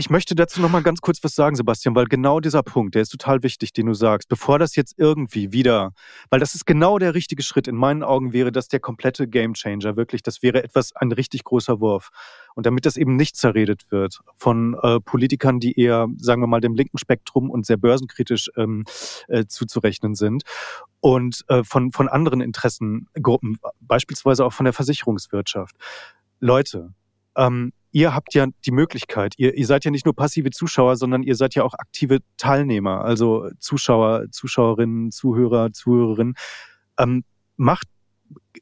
[0.00, 3.02] Ich möchte dazu noch mal ganz kurz was sagen, Sebastian, weil genau dieser Punkt, der
[3.02, 4.30] ist total wichtig, den du sagst.
[4.30, 5.92] Bevor das jetzt irgendwie wieder,
[6.30, 7.68] weil das ist genau der richtige Schritt.
[7.68, 10.22] In meinen Augen wäre das der komplette Gamechanger, wirklich.
[10.22, 12.08] Das wäre etwas, ein richtig großer Wurf.
[12.54, 16.62] Und damit das eben nicht zerredet wird von äh, Politikern, die eher, sagen wir mal,
[16.62, 18.86] dem linken Spektrum und sehr börsenkritisch ähm,
[19.28, 20.44] äh, zuzurechnen sind
[21.00, 25.76] und äh, von, von anderen Interessengruppen, beispielsweise auch von der Versicherungswirtschaft.
[26.38, 26.94] Leute,
[27.36, 31.22] ähm, ihr habt ja die Möglichkeit, ihr, ihr seid ja nicht nur passive Zuschauer, sondern
[31.22, 36.34] ihr seid ja auch aktive Teilnehmer, also Zuschauer, Zuschauerinnen, Zuhörer, Zuhörerinnen.
[36.98, 37.24] Ähm,
[37.56, 37.88] macht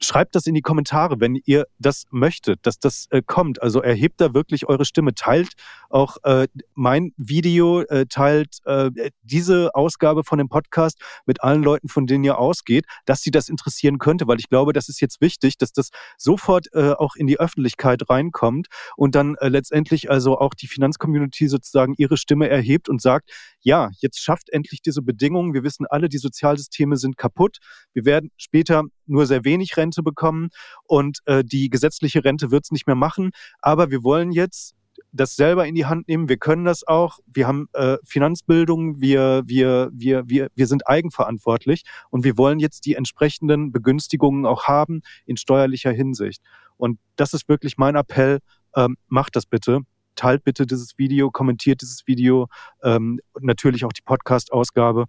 [0.01, 3.62] schreibt das in die Kommentare, wenn ihr das möchtet, dass das äh, kommt.
[3.62, 5.53] Also erhebt da wirklich eure Stimme, teilt
[5.91, 8.91] auch äh, mein Video, äh, teilt äh,
[9.22, 13.49] diese Ausgabe von dem Podcast mit allen Leuten, von denen ihr ausgeht, dass sie das
[13.49, 17.26] interessieren könnte, weil ich glaube, das ist jetzt wichtig, dass das sofort äh, auch in
[17.26, 22.89] die Öffentlichkeit reinkommt und dann äh, letztendlich also auch die Finanzcommunity sozusagen ihre Stimme erhebt
[22.89, 23.30] und sagt,
[23.61, 25.55] ja, jetzt schafft endlich diese Bedingungen.
[25.55, 27.59] Wir wissen alle, die Sozialsysteme sind kaputt.
[27.93, 30.50] Wir werden später nur sehr wenig Rente bekommen
[30.84, 33.30] und äh, die gesetzliche Rente wird es nicht mehr machen.
[33.62, 34.74] Aber wir wollen jetzt
[35.12, 36.28] das selber in die Hand nehmen.
[36.28, 37.18] Wir können das auch.
[37.26, 39.00] Wir haben äh, Finanzbildung.
[39.00, 44.64] Wir, wir, wir, wir, wir sind eigenverantwortlich und wir wollen jetzt die entsprechenden Begünstigungen auch
[44.64, 46.42] haben in steuerlicher Hinsicht.
[46.76, 48.38] Und das ist wirklich mein Appell.
[48.76, 49.80] Ähm, macht das bitte.
[50.14, 52.48] Teilt bitte dieses Video, kommentiert dieses Video,
[52.82, 55.04] ähm, natürlich auch die Podcast-Ausgabe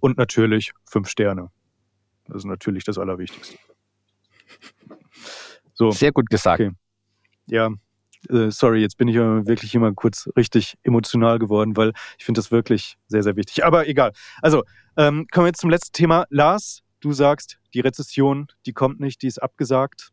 [0.00, 1.50] und natürlich fünf Sterne.
[2.26, 3.58] Das ist natürlich das Allerwichtigste.
[5.76, 5.90] So.
[5.90, 6.60] Sehr gut gesagt.
[6.60, 6.70] Okay.
[7.46, 7.68] Ja,
[8.30, 12.50] äh, sorry, jetzt bin ich wirklich immer kurz richtig emotional geworden, weil ich finde das
[12.50, 13.64] wirklich sehr, sehr wichtig.
[13.64, 14.12] Aber egal.
[14.40, 14.62] Also,
[14.96, 16.26] ähm, kommen wir jetzt zum letzten Thema.
[16.30, 20.12] Lars, du sagst, die Rezession, die kommt nicht, die ist abgesagt.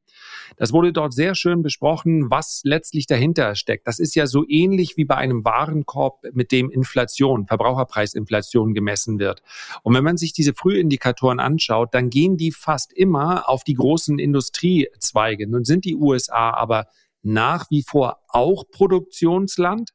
[0.56, 3.86] Das wurde dort sehr schön besprochen, was letztlich dahinter steckt.
[3.86, 9.42] Das ist ja so ähnlich wie bei einem Warenkorb, mit dem Inflation, Verbraucherpreisinflation gemessen wird.
[9.82, 14.18] Und wenn man sich diese Frühindikatoren anschaut, dann gehen die fast immer auf die großen
[14.18, 15.46] Industriezweige.
[15.48, 16.86] Nun sind die USA aber
[17.22, 19.90] nach wie vor auch Produktionsland.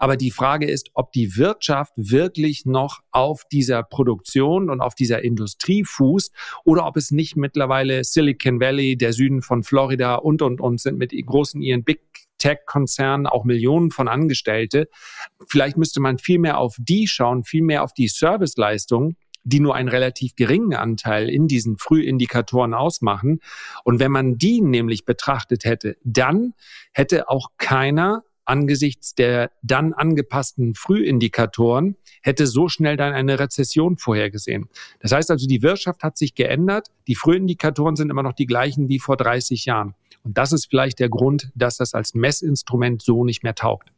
[0.00, 5.22] Aber die Frage ist, ob die Wirtschaft wirklich noch auf dieser Produktion und auf dieser
[5.22, 6.34] Industrie fußt
[6.64, 10.96] oder ob es nicht mittlerweile Silicon Valley, der Süden von Florida und, und, und sind
[10.96, 12.00] mit großen ihren Big
[12.38, 14.88] Tech-Konzernen auch Millionen von Angestellte.
[15.46, 19.74] Vielleicht müsste man viel mehr auf die schauen, viel mehr auf die Serviceleistungen die nur
[19.74, 23.40] einen relativ geringen Anteil in diesen Frühindikatoren ausmachen.
[23.84, 26.52] Und wenn man die nämlich betrachtet hätte, dann
[26.92, 34.68] hätte auch keiner angesichts der dann angepassten Frühindikatoren hätte so schnell dann eine Rezession vorhergesehen.
[34.98, 38.88] Das heißt also, die Wirtschaft hat sich geändert, die Frühindikatoren sind immer noch die gleichen
[38.88, 39.94] wie vor 30 Jahren.
[40.24, 43.92] Und das ist vielleicht der Grund, dass das als Messinstrument so nicht mehr taugt.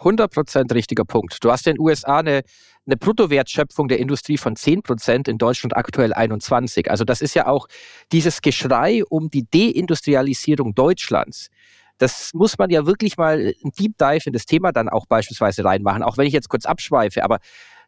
[0.00, 1.42] 100% richtiger Punkt.
[1.42, 2.42] Du hast in den USA eine,
[2.86, 6.88] eine Bruttowertschöpfung der Industrie von 10%, in Deutschland aktuell 21%.
[6.88, 7.68] Also das ist ja auch
[8.10, 11.50] dieses Geschrei um die Deindustrialisierung Deutschlands
[11.98, 15.64] das muss man ja wirklich mal ein Deep Dive in das Thema dann auch beispielsweise
[15.64, 17.38] reinmachen, auch wenn ich jetzt kurz abschweife, aber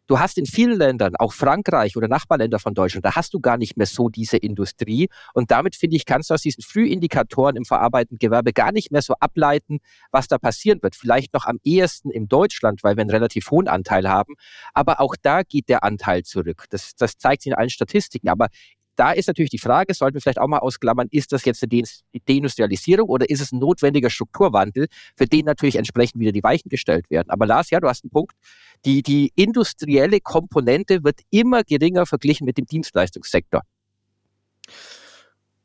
[0.09, 3.57] Du hast in vielen Ländern, auch Frankreich oder Nachbarländer von Deutschland, da hast du gar
[3.57, 5.07] nicht mehr so diese Industrie.
[5.35, 9.03] Und damit, finde ich, kannst du aus diesen Frühindikatoren im verarbeitenden Gewerbe gar nicht mehr
[9.03, 9.81] so ableiten,
[10.11, 10.95] was da passieren wird.
[10.95, 14.33] Vielleicht noch am ehesten in Deutschland, weil wir einen relativ hohen Anteil haben.
[14.73, 16.65] Aber auch da geht der Anteil zurück.
[16.71, 18.29] Das, das zeigt sich in allen Statistiken.
[18.29, 18.47] Aber
[18.95, 21.83] da ist natürlich die Frage, sollten wir vielleicht auch mal ausklammern, ist das jetzt eine
[22.27, 27.09] Deindustrialisierung oder ist es ein notwendiger Strukturwandel, für den natürlich entsprechend wieder die Weichen gestellt
[27.09, 27.29] werden.
[27.29, 28.33] Aber Lars, ja, du hast einen Punkt.
[28.85, 33.61] Die, die industrielle Komponente wird immer geringer verglichen mit dem Dienstleistungssektor.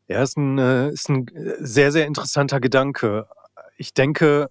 [0.09, 1.27] Ja, ist ein, äh, ist ein
[1.61, 3.27] sehr, sehr interessanter Gedanke.
[3.77, 4.49] Ich denke,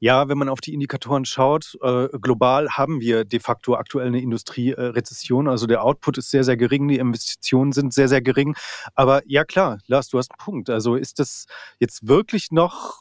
[0.00, 4.20] ja, wenn man auf die Indikatoren schaut, äh, global haben wir de facto aktuell eine
[4.20, 5.48] Industrierezession.
[5.48, 8.54] Also der Output ist sehr, sehr gering, die Investitionen sind sehr, sehr gering.
[8.94, 10.70] Aber ja klar, Lars, du hast einen Punkt.
[10.70, 11.46] Also ist das
[11.78, 13.00] jetzt wirklich noch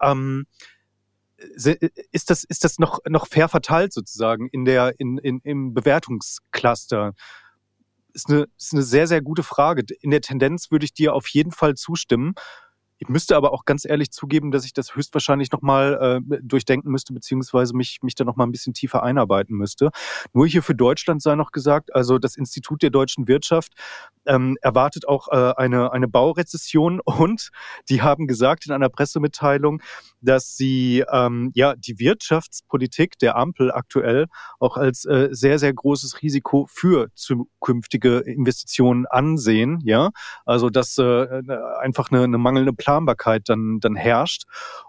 [0.00, 0.46] ähm,
[1.38, 7.14] ist das, ist das noch, noch fair verteilt sozusagen in der, in, in, im Bewertungscluster?
[8.12, 9.84] Ist eine, ist eine sehr, sehr gute Frage.
[10.00, 12.34] In der Tendenz würde ich dir auf jeden Fall zustimmen.
[12.98, 17.12] Ich müsste aber auch ganz ehrlich zugeben, dass ich das höchstwahrscheinlich nochmal äh, durchdenken müsste,
[17.12, 19.90] beziehungsweise mich, mich da nochmal ein bisschen tiefer einarbeiten müsste.
[20.32, 23.74] Nur hier für Deutschland sei noch gesagt, also das Institut der deutschen Wirtschaft
[24.26, 27.50] ähm, erwartet auch äh, eine, eine Baurezession und
[27.88, 29.80] die haben gesagt in einer Pressemitteilung,
[30.20, 34.26] dass sie ähm, ja die Wirtschaftspolitik der Ampel aktuell
[34.58, 39.80] auch als äh, sehr, sehr großes Risiko für zukünftige Investitionen ansehen.
[39.84, 40.10] Ja,
[40.44, 41.26] also dass äh,
[41.80, 44.44] einfach eine, eine mangelnde Planbarkeit dann, dann herrscht.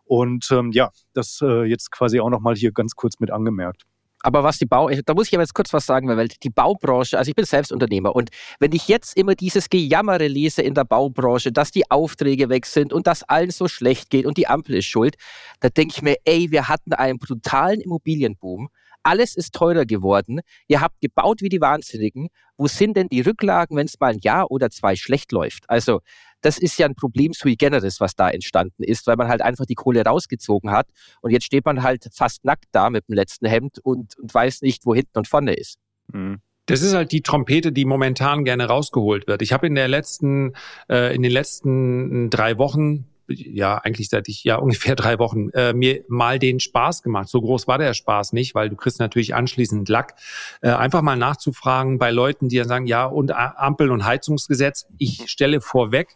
[0.06, 3.84] Und ähm, ja, das äh, jetzt quasi auch nochmal hier ganz kurz mit angemerkt.
[4.22, 7.18] Aber was die Bau, da muss ich aber jetzt kurz was sagen, weil die Baubranche,
[7.18, 8.30] also ich bin selbst Unternehmer und
[8.60, 12.92] wenn ich jetzt immer dieses Gejammere lese in der Baubranche, dass die Aufträge weg sind
[12.92, 15.16] und dass allen so schlecht geht und die Ampel ist schuld,
[15.62, 18.70] da denke ich mir, ey, wir hatten einen brutalen Immobilienboom.
[19.04, 20.42] Alles ist teurer geworden.
[20.68, 22.30] Ihr habt gebaut wie die Wahnsinnigen.
[22.58, 25.70] Wo sind denn die Rücklagen, wenn es mal ein Jahr oder zwei schlecht läuft?
[25.70, 26.02] Also
[26.42, 29.66] das ist ja ein Problem sui generis, was da entstanden ist, weil man halt einfach
[29.66, 30.88] die Kohle rausgezogen hat
[31.22, 34.62] und jetzt steht man halt fast nackt da mit dem letzten Hemd und, und weiß
[34.62, 35.80] nicht, wo hinten und vorne ist.
[36.12, 36.40] Mhm.
[36.66, 39.42] Das ist halt die Trompete, die momentan gerne rausgeholt wird.
[39.42, 40.54] Ich habe in der letzten,
[40.88, 45.74] äh, in den letzten drei Wochen, ja eigentlich seit ich ja ungefähr drei Wochen äh,
[45.74, 47.30] mir mal den Spaß gemacht.
[47.30, 50.16] So groß war der Spaß nicht, weil du kriegst natürlich anschließend Lack.
[50.62, 54.86] Äh, einfach mal nachzufragen bei Leuten, die dann sagen, ja und Ampel und Heizungsgesetz.
[54.98, 56.16] Ich stelle vorweg,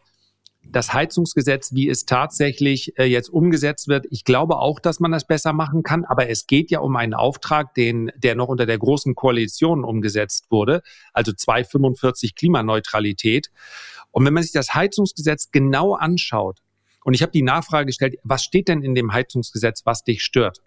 [0.65, 4.05] das Heizungsgesetz, wie es tatsächlich äh, jetzt umgesetzt wird.
[4.09, 7.13] Ich glaube auch, dass man das besser machen kann, aber es geht ja um einen
[7.13, 10.81] Auftrag, den, der noch unter der großen Koalition umgesetzt wurde,
[11.13, 13.51] also 245 Klimaneutralität.
[14.11, 16.59] Und wenn man sich das Heizungsgesetz genau anschaut,
[17.03, 20.61] und ich habe die Nachfrage gestellt, was steht denn in dem Heizungsgesetz, was dich stört?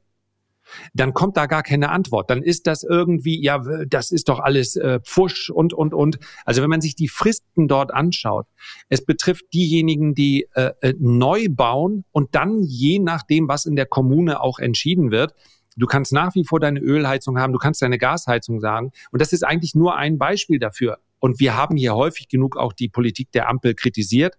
[0.94, 2.30] dann kommt da gar keine Antwort.
[2.30, 6.18] Dann ist das irgendwie, ja, das ist doch alles äh, Pfusch und, und, und.
[6.44, 8.46] Also wenn man sich die Fristen dort anschaut,
[8.88, 13.86] es betrifft diejenigen, die äh, äh, neu bauen und dann je nachdem, was in der
[13.86, 15.34] Kommune auch entschieden wird,
[15.78, 18.92] Du kannst nach wie vor deine Ölheizung haben, du kannst deine Gasheizung sagen.
[19.10, 21.00] Und das ist eigentlich nur ein Beispiel dafür.
[21.18, 24.36] Und wir haben hier häufig genug auch die Politik der Ampel kritisiert.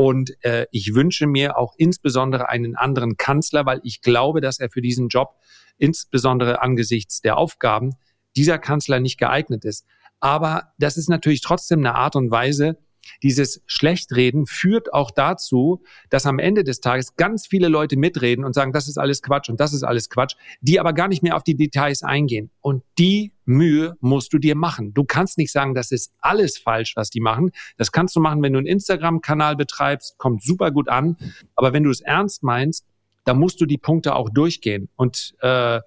[0.00, 4.70] Und äh, ich wünsche mir auch insbesondere einen anderen Kanzler, weil ich glaube, dass er
[4.70, 5.36] für diesen Job
[5.76, 7.96] insbesondere angesichts der Aufgaben
[8.34, 9.84] dieser Kanzler nicht geeignet ist.
[10.18, 12.78] Aber das ist natürlich trotzdem eine Art und Weise,
[13.22, 18.54] dieses Schlechtreden führt auch dazu, dass am Ende des Tages ganz viele Leute mitreden und
[18.54, 21.36] sagen, das ist alles Quatsch und das ist alles Quatsch, die aber gar nicht mehr
[21.36, 22.50] auf die Details eingehen.
[22.60, 24.94] Und die Mühe musst du dir machen.
[24.94, 27.50] Du kannst nicht sagen, das ist alles falsch, was die machen.
[27.76, 31.16] Das kannst du machen, wenn du einen Instagram-Kanal betreibst, kommt super gut an.
[31.56, 32.86] Aber wenn du es ernst meinst,
[33.24, 34.88] dann musst du die Punkte auch durchgehen.
[34.96, 35.80] Und äh,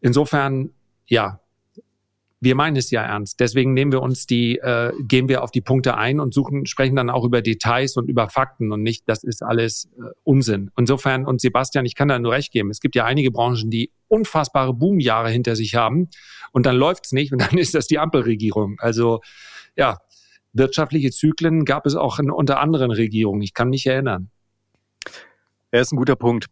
[0.00, 0.70] insofern,
[1.06, 1.40] ja,
[2.40, 3.40] wir meinen es ja ernst.
[3.40, 6.94] Deswegen nehmen wir uns die, äh, gehen wir auf die Punkte ein und suchen, sprechen
[6.94, 10.70] dann auch über Details und über Fakten und nicht, das ist alles äh, Unsinn.
[10.76, 12.70] Insofern, und Sebastian, ich kann da nur recht geben.
[12.70, 16.08] Es gibt ja einige Branchen, die unfassbare Boomjahre hinter sich haben
[16.52, 18.76] und dann läuft's nicht und dann ist das die Ampelregierung.
[18.78, 19.20] Also
[19.76, 19.98] ja,
[20.52, 23.42] wirtschaftliche Zyklen gab es auch in, unter anderen Regierungen.
[23.42, 24.30] Ich kann mich erinnern.
[25.70, 26.46] Er ist ein guter Punkt.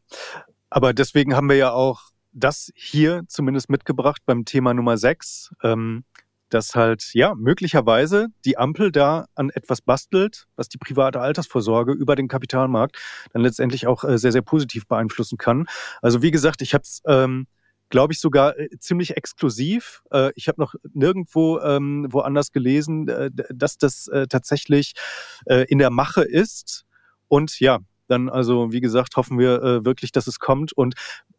[0.68, 6.04] Aber deswegen haben wir ja auch das hier zumindest mitgebracht beim Thema Nummer 6, ähm,
[6.50, 12.14] dass halt, ja, möglicherweise die Ampel da an etwas bastelt, was die private Altersvorsorge über
[12.14, 12.98] den Kapitalmarkt
[13.32, 15.66] dann letztendlich auch äh, sehr, sehr positiv beeinflussen kann.
[16.02, 17.46] Also wie gesagt, ich habe es, ähm,
[17.88, 20.02] glaube ich, sogar äh, ziemlich exklusiv.
[20.12, 24.92] Äh, ich habe noch nirgendwo ähm, woanders gelesen, äh, dass das äh, tatsächlich
[25.46, 26.84] äh, in der Mache ist.
[27.28, 30.72] Und ja, dann also, wie gesagt, hoffen wir äh, wirklich, dass es kommt.
[30.72, 30.94] Und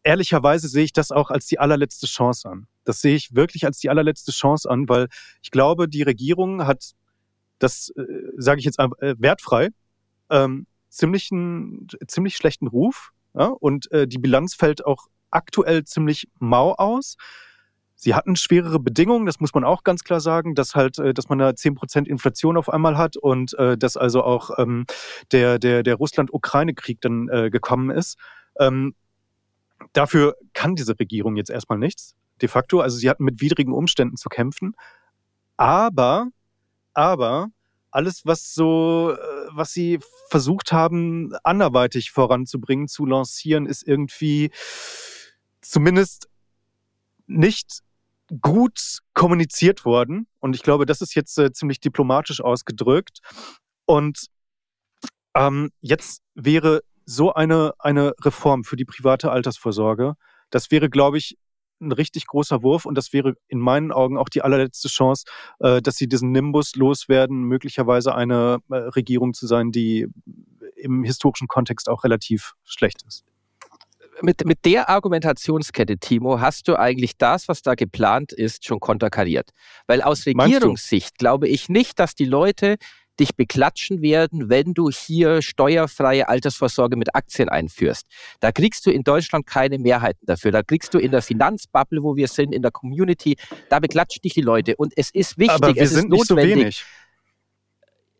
[0.08, 2.66] ehrlicherweise sehe ich das auch als die allerletzte Chance an.
[2.84, 5.08] Das sehe ich wirklich als die allerletzte Chance an, weil
[5.42, 6.92] ich glaube, die Regierung hat
[7.58, 8.04] das, äh,
[8.38, 9.68] sage ich jetzt äh, wertfrei,
[10.30, 13.10] ähm, ziemlich, einen, ziemlich schlechten Ruf.
[13.34, 13.48] Ja?
[13.48, 17.16] Und äh, die Bilanz fällt auch aktuell ziemlich mau aus.
[17.94, 21.28] Sie hatten schwerere Bedingungen, das muss man auch ganz klar sagen, dass halt, äh, dass
[21.28, 24.86] man da zehn Prozent Inflation auf einmal hat und äh, dass also auch ähm,
[25.32, 28.16] der, der, der Russland-Ukraine-Krieg dann äh, gekommen ist.
[28.58, 28.94] Ähm,
[29.92, 32.80] dafür kann diese Regierung jetzt erstmal nichts, de facto.
[32.80, 34.74] Also sie hatten mit widrigen Umständen zu kämpfen.
[35.56, 36.28] Aber,
[36.94, 37.48] aber
[37.90, 39.98] alles, was so, äh, was sie
[40.30, 44.50] versucht haben, anderweitig voranzubringen, zu lancieren, ist irgendwie
[45.60, 46.28] zumindest
[47.26, 47.80] nicht
[48.40, 50.26] gut kommuniziert worden.
[50.38, 53.20] Und ich glaube, das ist jetzt äh, ziemlich diplomatisch ausgedrückt.
[53.86, 54.26] Und
[55.34, 60.14] ähm, jetzt wäre so eine, eine Reform für die private Altersvorsorge,
[60.50, 61.38] das wäre, glaube ich,
[61.80, 65.24] ein richtig großer Wurf und das wäre in meinen Augen auch die allerletzte Chance,
[65.60, 70.08] äh, dass sie diesen Nimbus loswerden, möglicherweise eine äh, Regierung zu sein, die
[70.76, 73.24] im historischen Kontext auch relativ schlecht ist.
[74.20, 79.50] Mit, mit der Argumentationskette, Timo, hast du eigentlich das, was da geplant ist, schon konterkariert.
[79.86, 82.76] Weil aus Regierungssicht glaube ich nicht, dass die Leute
[83.18, 88.06] dich beklatschen werden, wenn du hier steuerfreie Altersvorsorge mit Aktien einführst.
[88.40, 90.52] Da kriegst du in Deutschland keine Mehrheiten dafür.
[90.52, 93.36] Da kriegst du in der Finanzbubble, wo wir sind, in der Community,
[93.68, 94.76] da beklatschen dich die Leute.
[94.76, 96.56] Und es ist wichtig, aber wir es sind ist notwendig.
[96.56, 96.84] Nicht so wenig.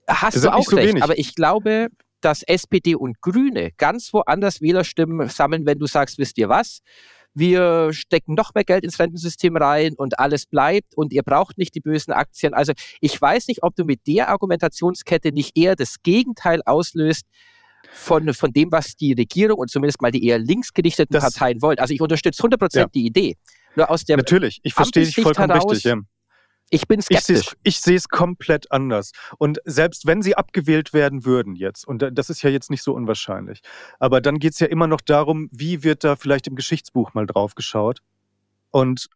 [0.08, 1.02] Hast du auch so recht, wenig.
[1.02, 1.88] aber ich glaube,
[2.20, 6.80] dass SPD und Grüne ganz woanders Wählerstimmen sammeln, wenn du sagst, wisst ihr was?
[7.38, 11.74] Wir stecken noch mehr Geld ins Rentensystem rein und alles bleibt und ihr braucht nicht
[11.74, 12.52] die bösen Aktien.
[12.52, 17.26] Also ich weiß nicht, ob du mit der Argumentationskette nicht eher das Gegenteil auslöst,
[17.92, 21.78] von, von dem, was die Regierung und zumindest mal die eher linksgerichteten das, Parteien wollen.
[21.78, 22.86] Also ich unterstütze 100% ja.
[22.86, 23.36] die Idee.
[23.76, 25.84] Nur aus der Natürlich, ich verstehe dich vollkommen heraus, richtig.
[25.84, 25.96] Ja.
[26.70, 27.56] Ich bin skeptisch.
[27.62, 29.12] Ich sehe es komplett anders.
[29.38, 32.94] Und selbst wenn sie abgewählt werden würden jetzt, und das ist ja jetzt nicht so
[32.94, 33.62] unwahrscheinlich,
[33.98, 37.26] aber dann geht es ja immer noch darum, wie wird da vielleicht im Geschichtsbuch mal
[37.26, 38.00] drauf geschaut.
[38.70, 39.08] Und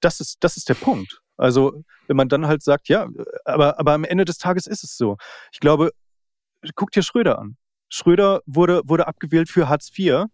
[0.00, 1.20] das ist, das ist der Punkt.
[1.36, 3.08] Also, wenn man dann halt sagt, ja,
[3.44, 5.16] aber, aber am Ende des Tages ist es so.
[5.52, 5.90] Ich glaube,
[6.76, 7.56] guck dir Schröder an.
[7.88, 10.26] Schröder wurde, wurde abgewählt für Hartz IV.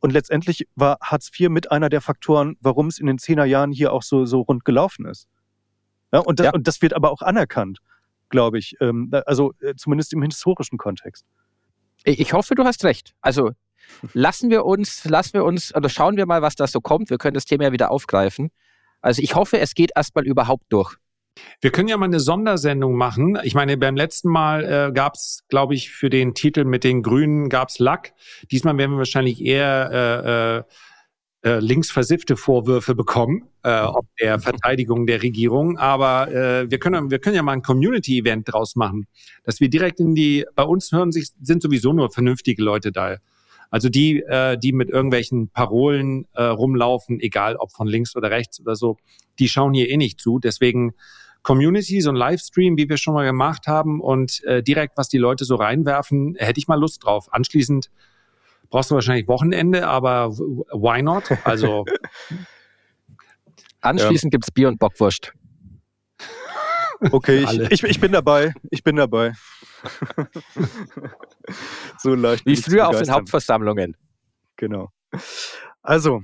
[0.00, 3.92] Und letztendlich war Hartz IV mit einer der Faktoren, warum es in den Zehnerjahren hier
[3.92, 5.28] auch so, so rund gelaufen ist.
[6.12, 6.52] Ja, und, das, ja.
[6.52, 7.78] und das wird aber auch anerkannt,
[8.28, 8.76] glaube ich.
[8.80, 11.24] Ähm, also äh, zumindest im historischen Kontext.
[12.04, 13.14] Ich hoffe, du hast recht.
[13.20, 13.50] Also
[14.12, 17.10] lassen wir uns, lassen wir uns, oder schauen wir mal, was da so kommt.
[17.10, 18.50] Wir können das Thema ja wieder aufgreifen.
[19.00, 20.96] Also ich hoffe, es geht erstmal überhaupt durch.
[21.60, 23.38] Wir können ja mal eine Sondersendung machen.
[23.44, 27.02] Ich meine, beim letzten Mal äh, gab es, glaube ich, für den Titel mit den
[27.02, 28.12] Grünen gab es Lack.
[28.50, 30.62] Diesmal werden wir wahrscheinlich eher äh, äh,
[31.42, 35.78] äh, linksversiffte Vorwürfe bekommen, äh, ob der Verteidigung der Regierung.
[35.78, 39.06] Aber äh, wir, können, wir können ja mal ein Community-Event draus machen,
[39.44, 43.16] dass wir direkt in die, bei uns hören sich, sind sowieso nur vernünftige Leute da.
[43.70, 48.60] Also die, äh, die mit irgendwelchen Parolen äh, rumlaufen, egal ob von links oder rechts
[48.60, 48.96] oder so,
[49.38, 50.40] die schauen hier eh nicht zu.
[50.40, 50.92] Deswegen
[51.42, 55.18] Community, so ein Livestream, wie wir schon mal gemacht haben und äh, direkt, was die
[55.18, 57.32] Leute so reinwerfen, hätte ich mal Lust drauf.
[57.32, 57.90] Anschließend
[58.70, 61.24] brauchst du wahrscheinlich Wochenende, aber why not?
[61.44, 61.84] Also
[63.80, 64.36] Anschließend ja.
[64.36, 65.32] gibt's Bier und Bockwurst.
[67.12, 68.52] Okay, ich, ich, ich bin dabei.
[68.70, 69.32] Ich bin dabei.
[71.98, 72.44] so leicht.
[72.44, 73.96] Wie früher auf den Hauptversammlungen.
[74.56, 74.90] Genau.
[75.80, 76.20] Also,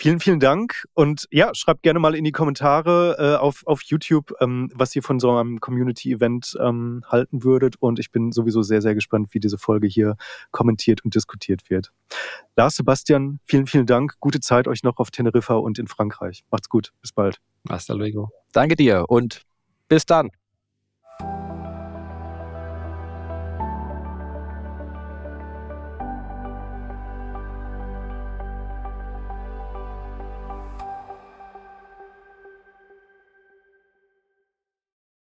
[0.00, 0.86] Vielen, vielen Dank.
[0.94, 5.02] Und ja, schreibt gerne mal in die Kommentare äh, auf, auf YouTube, ähm, was ihr
[5.02, 7.76] von so einem Community-Event ähm, halten würdet.
[7.80, 10.16] Und ich bin sowieso sehr, sehr gespannt, wie diese Folge hier
[10.52, 11.92] kommentiert und diskutiert wird.
[12.56, 14.14] Lars, Sebastian, vielen, vielen Dank.
[14.20, 16.44] Gute Zeit euch noch auf Teneriffa und in Frankreich.
[16.50, 16.94] Macht's gut.
[17.02, 17.36] Bis bald.
[17.68, 18.30] Hasta luego.
[18.52, 19.42] Danke dir und
[19.86, 20.30] bis dann.